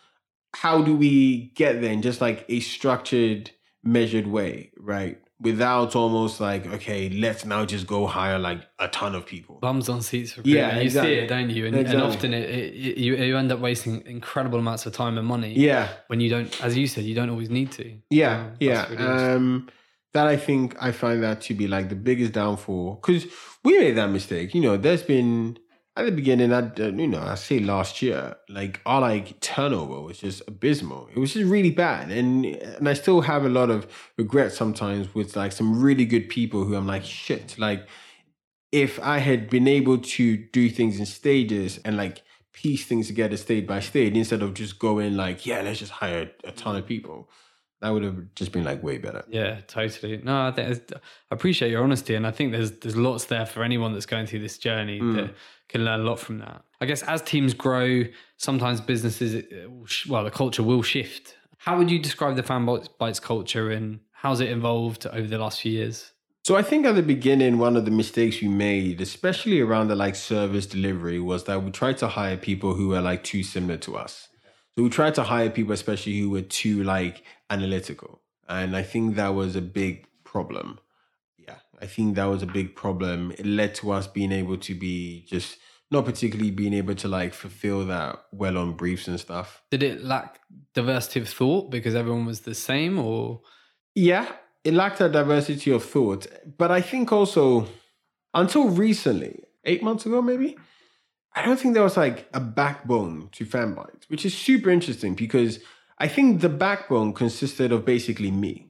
[0.56, 3.52] how do we get there in just like a structured,
[3.84, 5.18] measured way, right?
[5.40, 9.60] Without almost like, okay, let's now just go hire like a ton of people.
[9.60, 10.38] Bums on seats.
[10.44, 11.16] Yeah, you exactly.
[11.16, 11.66] see it, don't you?
[11.66, 12.02] And, Exactly.
[12.02, 15.54] and often it, it, you, you end up wasting incredible amounts of time and money.
[15.54, 17.98] Yeah, When you don't, as you said, you don't always need to.
[18.10, 18.84] yeah, Um, yeah.
[18.84, 19.70] Um,
[20.14, 23.26] that I think I find that to be like the biggest downfall because
[23.66, 24.54] we made that mistake.
[24.54, 25.58] You know, there's been
[25.96, 30.02] at the beginning, I uh, you know, I say last year, like our like turnover
[30.02, 31.08] was just abysmal.
[31.16, 33.86] It was just really bad, and and I still have a lot of
[34.18, 37.60] regret sometimes with like some really good people who I'm like shit.
[37.60, 37.88] Like
[38.72, 42.24] if I had been able to do things in stages and like
[42.54, 46.32] piece things together state by state instead of just going like yeah, let's just hire
[46.44, 47.30] a ton of people,
[47.84, 49.24] that would have just been like way better.
[49.30, 50.18] Yeah, totally.
[50.24, 50.98] No, I think I
[51.32, 54.40] appreciate your honesty, and I think there's there's lots there for anyone that's going through
[54.40, 55.16] this journey Mm.
[55.16, 55.36] that
[55.70, 56.64] can learn a lot from that.
[56.82, 58.04] I guess as teams grow,
[58.38, 61.36] sometimes businesses, it- it will sh- well, the culture will shift.
[61.58, 62.66] How would you describe the fan
[63.00, 66.12] bites culture, and how's it evolved over the last few years?
[66.46, 69.96] So I think at the beginning, one of the mistakes we made, especially around the
[69.96, 73.78] like service delivery, was that we tried to hire people who were like too similar
[73.78, 74.28] to us.
[74.76, 77.24] So we tried to hire people, especially who were too like
[77.54, 80.80] analytical, and I think that was a big problem.
[81.38, 83.32] Yeah, I think that was a big problem.
[83.38, 85.58] It led to us being able to be just
[85.92, 89.62] not particularly being able to like fulfill that well on briefs and stuff.
[89.70, 90.40] Did it lack
[90.74, 93.42] diversity of thought because everyone was the same, or
[93.96, 94.28] Yeah,
[94.64, 96.26] it lacked a diversity of thought.
[96.58, 97.68] But I think also,
[98.34, 100.58] until recently, eight months ago maybe,
[101.36, 105.60] I don't think there was like a backbone to Fanbytes, which is super interesting because
[105.98, 108.70] I think the backbone consisted of basically me.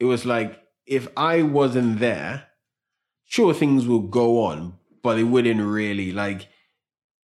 [0.00, 2.48] It was like, if I wasn't there,
[3.24, 6.48] sure, things would go on, but it wouldn't really like,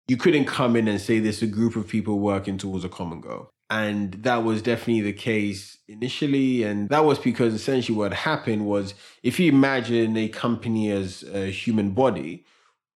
[0.09, 3.20] you couldn't come in and say there's a group of people working towards a common
[3.20, 3.51] goal.
[3.70, 6.62] And that was definitely the case initially.
[6.62, 11.51] And that was because essentially what happened was if you imagine a company as a
[11.51, 12.45] human body,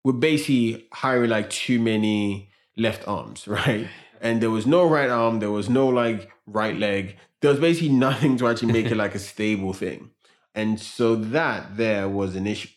[0.05, 3.89] we're basically hiring like too many left arms, right?
[4.27, 7.17] And there was no right arm, there was no like right leg.
[7.41, 10.11] There was basically nothing to actually make it like a stable thing.
[10.53, 12.71] And so that there was an issue.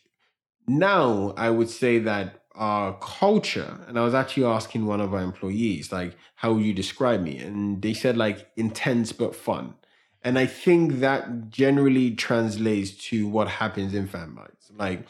[0.68, 5.22] Now I would say that our culture, and I was actually asking one of our
[5.22, 7.38] employees, like, how would you describe me?
[7.38, 9.74] And they said like intense but fun.
[10.22, 14.70] And I think that generally translates to what happens in Fanbytes.
[14.76, 15.08] Like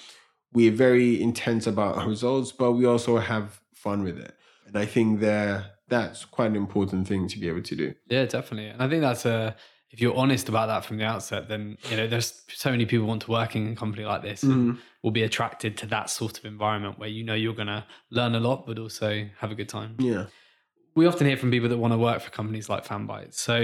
[0.55, 4.35] we're very intense about our results, but we also have fun with it.
[4.67, 7.95] And I think there that's quite an important thing to be able to do.
[8.09, 8.69] Yeah, definitely.
[8.69, 9.57] And I think that's a
[9.91, 13.07] if you're honest about that from the outset, then you know there's so many people
[13.07, 16.39] want to work in a company like this and will be attracted to that sort
[16.39, 19.55] of environment where you know you're going to learn a lot, but also have a
[19.55, 19.97] good time.
[19.99, 20.27] Yeah.
[20.95, 23.35] We often hear from people that want to work for companies like Fanbyte.
[23.35, 23.55] So,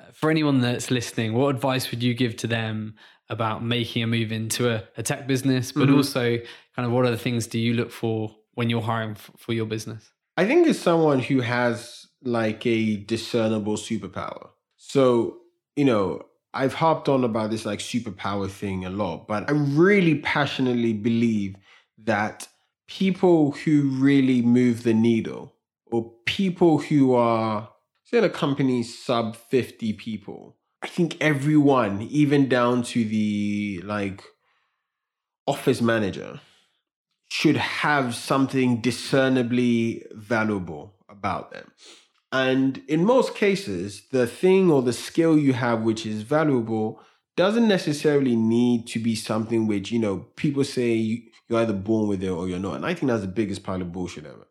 [0.00, 2.96] uh, for anyone that's listening, what advice would you give to them
[3.30, 6.36] about making a move into a, a tech business, but also
[6.76, 9.52] kind of what are the things do you look for when you're hiring f- for
[9.54, 10.10] your business?
[10.36, 14.48] I think as someone who has like a discernible superpower.
[14.76, 15.38] So,
[15.76, 16.22] you know,
[16.52, 21.56] I've harped on about this like superpower thing a lot, but I really passionately believe
[22.04, 22.48] that
[22.86, 25.54] people who really move the needle
[25.86, 27.70] or people who are,
[28.04, 34.22] say, a company sub 50 people, I think everyone, even down to the like
[35.46, 36.40] office manager,
[37.34, 41.68] should have something discernibly valuable about them.
[42.30, 47.00] And in most cases, the thing or the skill you have which is valuable
[47.36, 52.06] doesn't necessarily need to be something which, you know, people say you, you're either born
[52.06, 52.76] with it or you're not.
[52.76, 54.46] And I think that's the biggest pile of bullshit ever.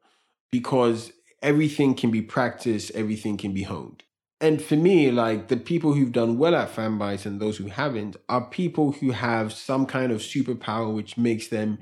[0.51, 4.03] Because everything can be practiced, everything can be honed.
[4.41, 8.17] And for me, like the people who've done well at Fanbytes and those who haven't
[8.27, 11.77] are people who have some kind of superpower which makes them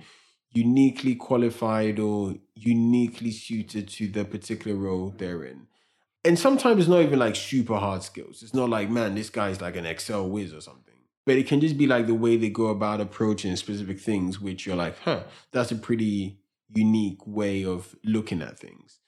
[0.54, 5.68] uniquely qualified or uniquely suited to the particular role they're in.
[6.24, 8.44] And sometimes it's not even like super hard skills.
[8.44, 10.94] It's not like, man, this guy's like an Excel whiz or something.
[11.26, 14.66] But it can just be like the way they go about approaching specific things, which
[14.66, 16.40] you're like, huh, that's a pretty
[16.70, 19.01] unique way of looking at things.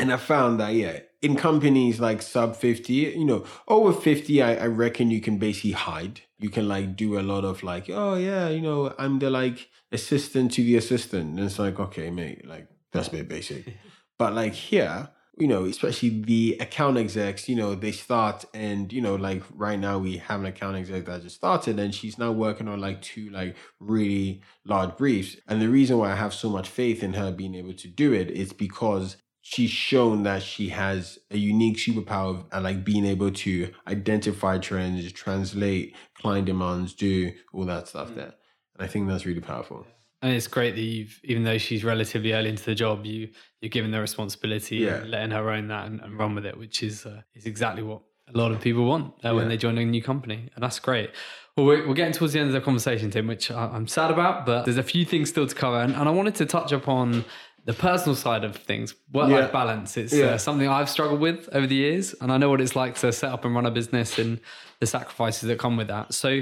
[0.00, 4.54] And I found that, yeah, in companies like sub 50, you know, over 50, I,
[4.54, 6.22] I reckon you can basically hide.
[6.38, 9.68] You can like do a lot of like, oh, yeah, you know, I'm the like
[9.92, 11.38] assistant to the assistant.
[11.38, 13.76] And it's like, okay, mate, like that's a bit basic.
[14.18, 19.02] but like here, you know, especially the account execs, you know, they start and, you
[19.02, 22.32] know, like right now we have an account exec that just started and she's now
[22.32, 25.36] working on like two like really large briefs.
[25.46, 28.14] And the reason why I have so much faith in her being able to do
[28.14, 33.30] it is because she's shown that she has a unique superpower and like being able
[33.30, 38.34] to identify trends, translate client demands, do all that stuff there.
[38.74, 39.86] And I think that's really powerful.
[40.22, 43.30] And it's great that you've, even though she's relatively early into the job, you
[43.62, 44.96] you're giving the responsibility, Yeah.
[44.96, 47.82] and letting her own that and, and run with it, which is uh, is exactly
[47.82, 50.78] what a lot of people want uh, when they join a new company, and that's
[50.78, 51.10] great.
[51.56, 54.10] Well, we're, we're getting towards the end of the conversation, Tim, which I, I'm sad
[54.10, 56.70] about, but there's a few things still to cover, and, and I wanted to touch
[56.70, 57.24] upon
[57.64, 59.50] the personal side of things, work-life Yeah.
[59.52, 59.96] balance.
[59.96, 60.26] It's Yeah.
[60.26, 63.12] uh, something I've struggled with over the years, and I know what it's like to
[63.12, 64.40] set up and run a business and
[64.80, 66.14] the sacrifices that come with that.
[66.14, 66.40] So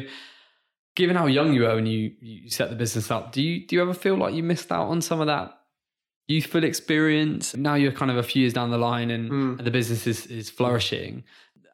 [0.96, 3.76] given how young you were when you you set the business up, do you do
[3.76, 5.58] you ever feel like you missed out on some of that
[6.28, 7.56] youthful experience?
[7.56, 9.58] Now you're kind of a few years down the line and, Mm.
[9.58, 11.24] and the business is, is flourishing.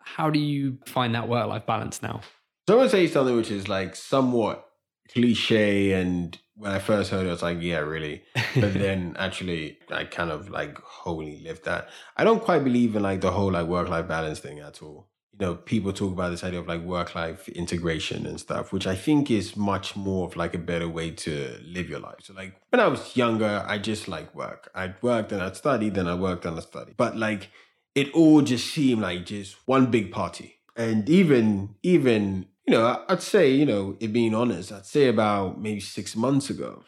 [0.03, 2.21] How do you find that work life balance now?
[2.69, 4.67] So I'm gonna say something which is like somewhat
[5.13, 8.23] cliche, and when I first heard it, I was like, "Yeah, really."
[8.55, 11.89] But then actually, I kind of like wholly lived that.
[12.17, 15.09] I don't quite believe in like the whole like work life balance thing at all.
[15.33, 18.87] You know, people talk about this idea of like work life integration and stuff, which
[18.87, 22.19] I think is much more of like a better way to live your life.
[22.23, 24.71] So like when I was younger, I just like work.
[24.77, 26.95] I'd work, then I'd study, then I worked, then I study.
[26.97, 27.51] But like
[27.95, 30.57] it all just seemed like just one big party.
[30.77, 35.61] And even even you know, I'd say you know, it being honest, I'd say about
[35.61, 36.85] maybe six months ago,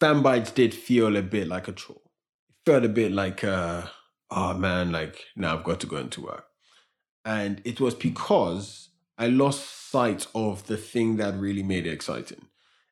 [0.00, 1.96] Fanbytes did feel a bit like a chore.
[2.48, 3.86] It felt a bit like, uh,
[4.30, 6.46] oh man, like now I've got to go into work.
[7.24, 12.46] And it was because I lost sight of the thing that really made it exciting.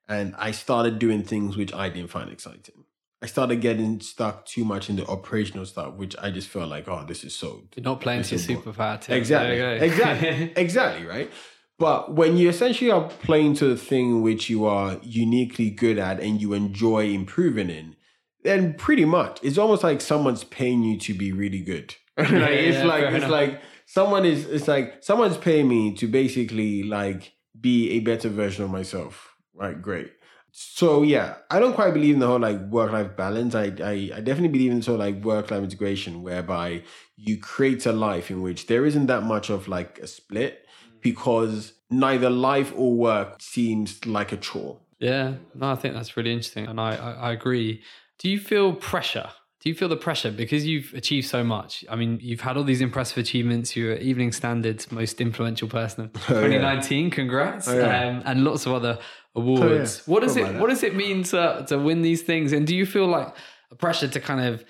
[0.08, 2.84] And I started doing things which I didn't find exciting.
[3.22, 6.88] I started getting stuck too much in the operational stuff, which I just felt like,
[6.88, 9.08] oh, this is so You're not playing to your superpower.
[9.08, 9.56] Exactly.
[9.56, 9.84] There you go.
[9.84, 10.52] Exactly.
[10.56, 11.06] exactly.
[11.06, 11.30] Right.
[11.78, 16.20] But when you essentially are playing to the thing which you are uniquely good at
[16.20, 17.96] and you enjoy improving in,
[18.44, 21.94] then pretty much it's almost like someone's paying you to be really good.
[22.16, 23.30] like, it's yeah, like it's enough.
[23.30, 28.64] like someone is it's like someone's paying me to basically like be a better version
[28.64, 29.34] of myself.
[29.52, 30.12] Right, great.
[30.52, 33.56] So yeah, I don't quite believe in the whole like work life balance.
[33.56, 36.84] I, I I definitely believe in sort of like work life integration, whereby
[37.16, 40.63] you create a life in which there isn't that much of like a split
[41.04, 44.78] because neither life or work seems like a chore.
[44.98, 47.82] Yeah, no, I think that's really interesting, and I, I, I agree.
[48.18, 49.28] Do you feel pressure?
[49.60, 51.84] Do you feel the pressure because you've achieved so much?
[51.88, 53.74] I mean, you've had all these impressive achievements.
[53.76, 56.58] You're Evening Standard's most influential person of Oh, yeah.
[56.58, 57.10] 2019.
[57.10, 58.08] Congrats, Oh, yeah.
[58.08, 58.98] um, and lots of other
[59.34, 60.02] awards.
[60.06, 60.12] yeah.
[60.12, 62.52] What does it What does it mean to to win these things?
[62.52, 63.34] And do you feel like
[63.70, 64.64] a pressure to kind of,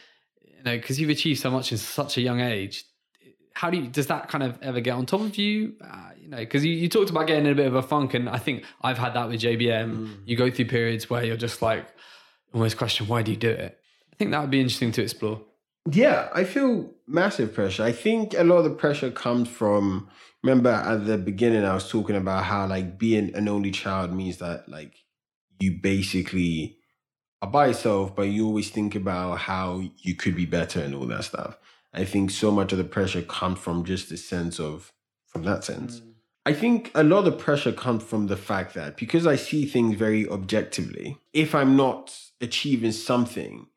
[0.44, 2.84] you know, because you've achieved so much in such a young age?
[3.54, 5.74] How do you does that kind of ever get on top of you?
[5.80, 8.14] Uh, you know, because you, you talked about getting in a bit of a funk,
[8.14, 9.96] and I think I've had that with JBM.
[9.96, 10.16] Mm.
[10.26, 11.86] You go through periods where you're just like
[12.52, 13.78] almost question why do you do it.
[14.12, 15.42] I think that would be interesting to explore.
[15.90, 17.82] Yeah, I feel massive pressure.
[17.82, 20.08] I think a lot of the pressure comes from
[20.42, 24.38] remember at the beginning I was talking about how like being an only child means
[24.38, 24.94] that like
[25.60, 26.78] you basically
[27.42, 31.06] are by yourself, but you always think about how you could be better and all
[31.06, 31.58] that stuff.
[31.94, 34.92] I think so much of the pressure comes from just the sense of
[35.26, 36.02] from that sense.
[36.46, 39.64] I think a lot of the pressure comes from the fact that because I see
[39.64, 43.68] things very objectively, if I'm not achieving something,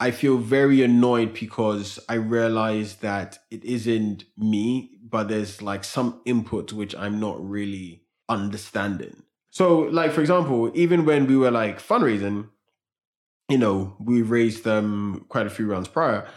[0.00, 6.20] I feel very annoyed because I realize that it isn't me, but there's like some
[6.24, 9.22] input which I'm not really understanding.
[9.50, 12.48] So, like for example, even when we were like fundraising,
[13.48, 16.28] you know, we raised um quite a few rounds prior,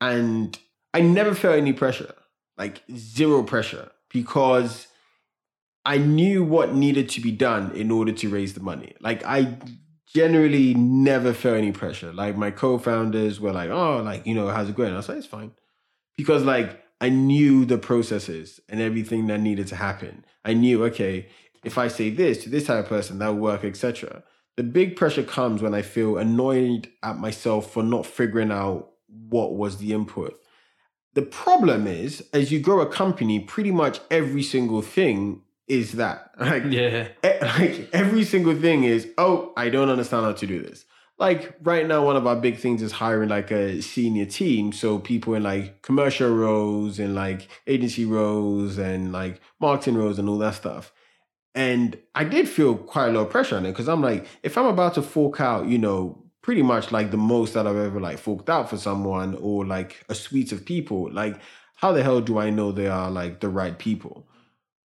[0.00, 0.58] and
[0.94, 2.14] I never felt any pressure,
[2.56, 4.88] like zero pressure, because
[5.84, 8.94] I knew what needed to be done in order to raise the money.
[9.00, 9.58] Like I
[10.14, 12.12] generally never felt any pressure.
[12.12, 15.18] Like my co-founders were like, "Oh, like you know, how's it going?" I was like,
[15.18, 15.52] "It's fine,"
[16.16, 20.24] because like I knew the processes and everything that needed to happen.
[20.44, 21.28] I knew, okay,
[21.64, 24.24] if I say this to this type of person, that will work, etc.
[24.56, 29.54] The big pressure comes when I feel annoyed at myself for not figuring out what
[29.54, 30.38] was the input.
[31.18, 36.30] The problem is, as you grow a company, pretty much every single thing is that.
[36.38, 37.08] Like, Yeah.
[37.24, 40.84] e- like every single thing is, oh, I don't understand how to do this.
[41.18, 44.70] Like right now, one of our big things is hiring like a senior team.
[44.70, 50.28] So people in like commercial roles and like agency roles and like marketing roles and
[50.28, 50.92] all that stuff.
[51.52, 54.56] And I did feel quite a lot of pressure on it because I'm like, if
[54.56, 58.00] I'm about to fork out, you know, pretty much like the most that I've ever
[58.00, 61.38] like forked out for someone or like a suite of people, like
[61.74, 64.26] how the hell do I know they are like the right people?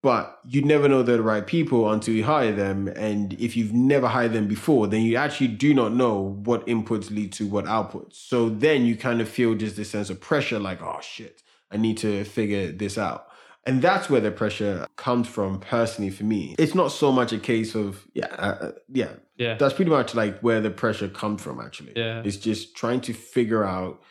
[0.01, 2.87] But you never know they're the right people until you hire them.
[2.87, 7.11] And if you've never hired them before, then you actually do not know what inputs
[7.11, 8.15] lead to what outputs.
[8.15, 11.43] So then you kind of feel just this sense of pressure like, oh shit,
[11.73, 13.27] I need to figure this out.
[13.67, 16.55] And that's where the pressure comes from personally for me.
[16.59, 19.57] It's not so much a case of, yeah, uh, yeah, Yeah.
[19.57, 21.93] that's pretty much like where the pressure comes from actually.
[21.97, 22.23] Yeah.
[22.25, 24.03] It's just trying to figure out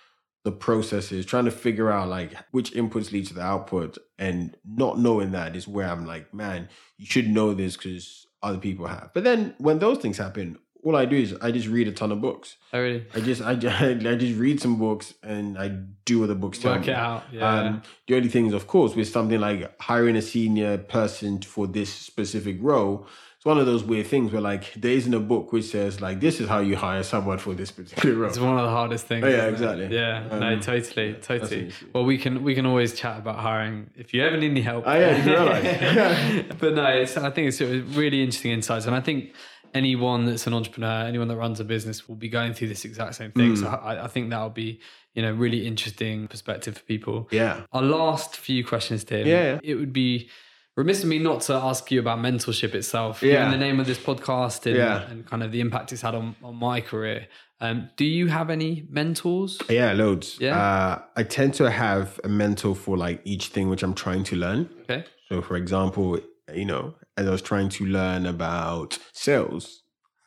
[0.44, 4.98] the processes, trying to figure out like which inputs lead to the output, and not
[5.00, 9.10] knowing that is where I'm like, man, you should know this because other people have.
[9.14, 10.58] But then when those things happen,
[10.88, 12.56] all I do is I just read a ton of books.
[12.72, 13.06] Oh, really?
[13.14, 15.68] I just I, just- I just read some books and I
[16.06, 16.94] do what the books tell Work me.
[16.94, 17.24] it out.
[17.32, 17.60] Yeah.
[17.62, 21.68] Um, the only thing is, of course, with something like hiring a senior person for
[21.68, 25.52] this specific role, it's one of those weird things where like there isn't a book
[25.54, 28.30] which says like this is how you hire someone for this particular role.
[28.30, 29.24] It's one of the hardest things.
[29.26, 29.52] Oh, yeah, isn't it?
[29.54, 29.96] exactly.
[29.96, 31.72] Yeah, no, Um, totally, totally.
[31.94, 34.86] Well, we can we can always chat about hiring if you ever need any help.
[34.88, 36.46] Oh, yeah, you realise.
[36.60, 39.34] but no, it's, I think it's really interesting insights, and I think
[39.78, 43.16] anyone that's an entrepreneur, anyone that runs a business, will be going through this exact
[43.16, 43.54] same thing.
[43.54, 43.62] Mm.
[43.62, 44.80] So I, I think that'll be
[45.16, 47.28] you know really interesting perspective for people.
[47.32, 47.62] yeah.
[47.72, 49.26] Our last few questions, Tim.
[49.28, 49.60] Yeah.
[49.64, 50.30] It would be
[50.76, 53.24] remiss of me not to ask you about mentorship itself.
[53.24, 53.34] Yeah.
[53.46, 55.10] Given the name of this podcast and, Yeah.
[55.10, 57.28] and kind of the impact it's had on, on my career.
[57.60, 59.58] Um, do you have any mentors?
[59.68, 60.38] Yeah, loads.
[60.40, 60.56] Yeah?
[60.56, 64.36] Uh, I tend to have a mentor for like each thing which I'm trying to
[64.36, 64.70] learn.
[64.84, 65.04] Okay.
[65.30, 66.20] So, for example,
[66.54, 69.84] you know, as I was trying to learn about sales,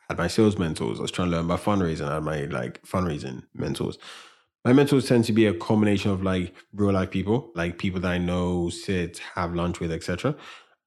[0.09, 0.99] I had my sales mentors.
[0.99, 2.07] I was trying to learn about fundraising.
[2.07, 3.97] I had my like fundraising mentors.
[4.65, 8.11] My mentors tend to be a combination of like real life people, like people that
[8.11, 10.35] I know, sit, have lunch with, etc.,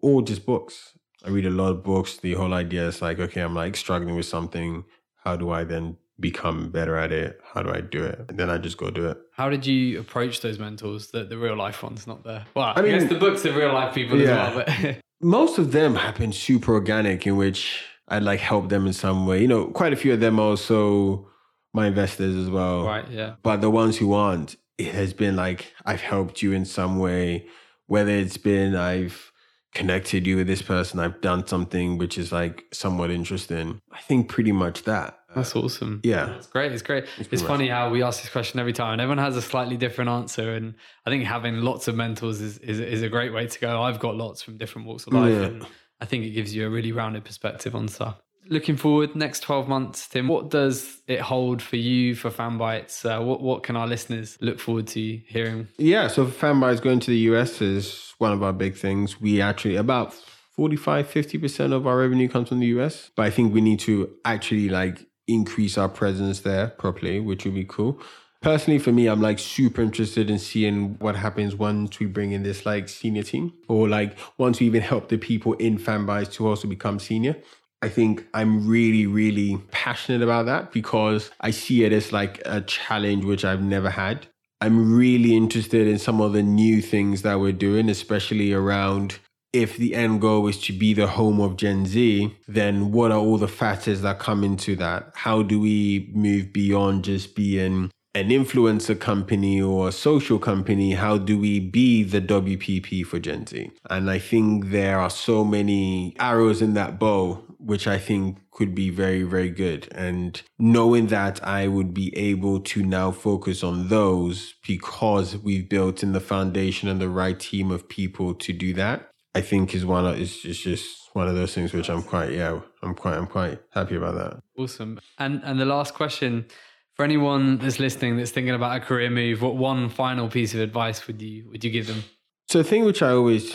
[0.01, 0.93] or just books.
[1.25, 2.19] I read a lot of books.
[2.19, 4.85] The whole idea is like, okay, I'm like struggling with something.
[5.25, 7.41] How do I then become better at it?
[7.55, 8.21] How do I do it?
[8.29, 9.19] And then I just go do it.
[9.33, 12.75] How did you approach those mentors, the, the real life ones, not the well?
[12.77, 14.49] I, I guess the books are real life people Yeah.
[14.51, 14.65] as well.
[14.67, 18.93] But most of them have been super organic in which I'd like help them in
[18.93, 19.41] some way.
[19.41, 21.29] You know, quite a few of them also
[21.73, 22.85] my investors as well.
[22.85, 26.67] right, yeah, But the ones who aren't, it has been like I've helped you in
[26.67, 27.47] some way,
[27.87, 29.33] whether it's been I've
[29.73, 33.81] connected you with this person, I've done something which is like somewhat interesting.
[33.91, 35.19] I think pretty much that.
[35.35, 36.01] That's awesome.
[36.05, 36.35] Yeah.
[36.37, 36.73] It's great.
[36.73, 37.07] It's great.
[37.19, 39.77] It's, much- funny how we ask this question every time, and everyone has a slightly
[39.77, 40.53] different answer.
[40.55, 40.75] And
[41.07, 43.83] I think having lots of mentors is, is, is a great way to go.
[43.83, 45.47] I've got lots from different walks of life, Yeah.
[45.47, 45.67] and
[46.01, 48.17] I think it gives you a really rounded perspective on stuff.
[48.51, 53.03] Looking forward, next 12 months, Tim, what does it hold for you for Fanbytes?
[53.05, 55.69] Uh, what, what can our listeners look forward to hearing?
[55.79, 59.19] Yeah, so Fanbytes going to the US is one of our big things.
[59.19, 60.15] We actually, about
[60.57, 63.11] 45, 50% of our revenue comes from the US.
[63.17, 67.55] But I think we need to actually like increase our presence there properly, which would
[67.55, 68.01] be cool.
[68.41, 72.43] personally for me, I'm like super interested in seeing what happens once we bring in
[72.43, 76.47] this like senior team or like once we even help the people in Fanbytes to
[76.47, 77.37] also become senior.
[77.81, 82.61] I think I'm really, really passionate about that because I see it as like a
[82.63, 84.27] challenge which I've never had.
[84.61, 89.19] I'm really interested in some of the new things that we're doing, especially around
[89.55, 93.19] if the end goal is to be the home of Gen Z, then what are
[93.19, 95.13] all the factors that come into that?
[95.15, 101.19] How do we move beyond just being an influencer company or a social company, how
[101.19, 103.71] do we be the WPP for Gen Z?
[103.91, 108.73] And I think there are so many arrows in that bow, which I think could
[108.73, 109.89] be very, very good.
[109.93, 116.05] And knowing that I would be able to now focus on those because we've built
[116.05, 119.85] in the foundation and the right team of people to do that, I think is
[119.85, 123.17] one of, is it's just one of those things which I'm quite, yeah, I'm quite,
[123.17, 124.43] I'm quite happy about that.
[124.57, 125.01] Awesome.
[125.19, 126.47] And, and the last question,
[126.95, 130.61] for anyone that's listening that's thinking about a career move, what one final piece of
[130.61, 132.05] advice would you would you give them?
[132.49, 133.55] So the thing which I always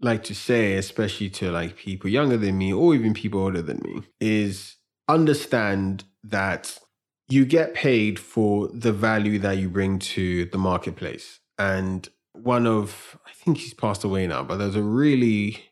[0.00, 3.80] like to say, especially to like people younger than me or even people older than
[3.84, 4.76] me, is
[5.08, 6.78] understand that
[7.28, 11.40] you get paid for the value that you bring to the marketplace.
[11.58, 12.08] And
[12.42, 15.64] one of I think he's passed away now, but there's a really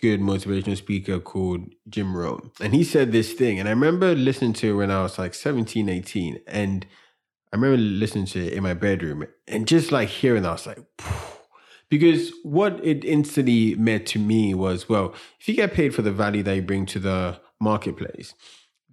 [0.00, 2.50] good motivational speaker called Jim Rohn.
[2.60, 3.60] And he said this thing.
[3.60, 6.40] And I remember listening to it when I was like 17, 18.
[6.48, 6.84] And
[7.52, 10.66] I remember listening to it in my bedroom and just like hearing that, I was
[10.66, 11.38] like, Phew.
[11.88, 16.12] because what it instantly meant to me was, well, if you get paid for the
[16.12, 18.34] value that you bring to the marketplace,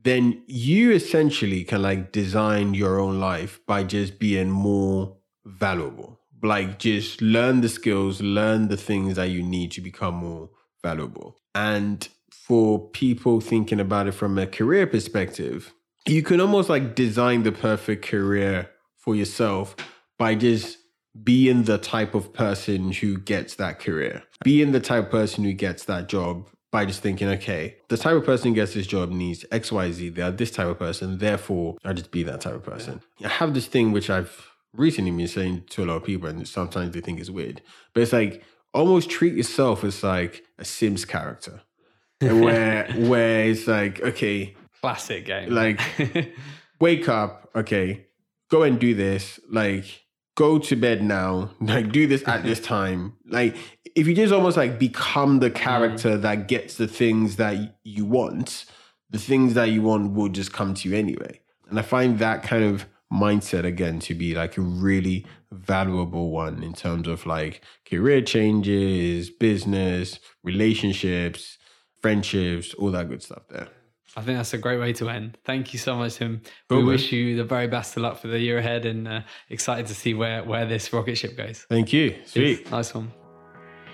[0.02, 6.19] then you essentially can like design your own life by just being more valuable.
[6.42, 10.50] Like just learn the skills, learn the things that you need to become more
[10.82, 11.38] valuable.
[11.54, 15.74] And for people thinking about it from a career perspective,
[16.08, 19.76] you can almost like design the perfect career for yourself
[20.18, 20.78] by just
[21.24, 25.54] being the type of person who gets that career, being the type of person who
[25.54, 29.10] gets that job by just thinking, okay, the type of person who gets this job
[29.10, 30.10] needs X, Y, Z.
[30.10, 31.18] They're this type of person.
[31.18, 33.02] Therefore, I just be that type of person.
[33.24, 36.48] I have this thing which I've recently been saying to a lot of people, and
[36.48, 37.62] sometimes they think it's weird,
[37.94, 38.44] but it's like
[38.74, 41.62] almost treat yourself as like a Sims character,
[42.22, 45.80] where where it's like okay, classic game, like
[46.80, 48.08] wake up, okay,
[48.50, 50.04] go and do this, like
[50.36, 53.56] go to bed now, like do this at this time, like
[53.96, 56.22] if you just almost like become the character mm.
[56.22, 58.66] that gets the things that you want,
[59.10, 61.42] the things that you want will just come to you anyway.
[61.70, 66.64] And I find that kind of mindset again to be like a really valuable one
[66.64, 71.58] in terms of like career changes, business, relationships,
[72.02, 73.68] friendships, all that good stuff there.
[74.16, 75.38] I think that's a great way to end.
[75.46, 76.42] Thank you so much, Tim.
[76.70, 79.86] we wish you the very best of luck for the year ahead and uh, excited
[79.88, 81.66] to see where, where this rocket ship goes.
[81.70, 82.16] Thank you.
[82.26, 82.62] Sweet.
[82.62, 83.12] Yes, nice one.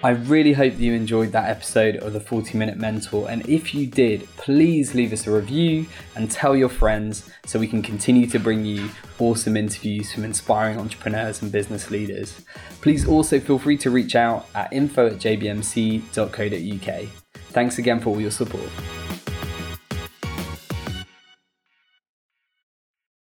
[0.03, 3.29] I really hope that you enjoyed that episode of the 40 Minute Mentor.
[3.29, 7.67] And if you did, please leave us a review and tell your friends so we
[7.67, 12.45] can continue to bring you awesome interviews from inspiring entrepreneurs and business leaders.
[12.81, 17.07] Please also feel free to reach out at info at jbmc.co.uk.
[17.49, 18.69] Thanks again for all your support.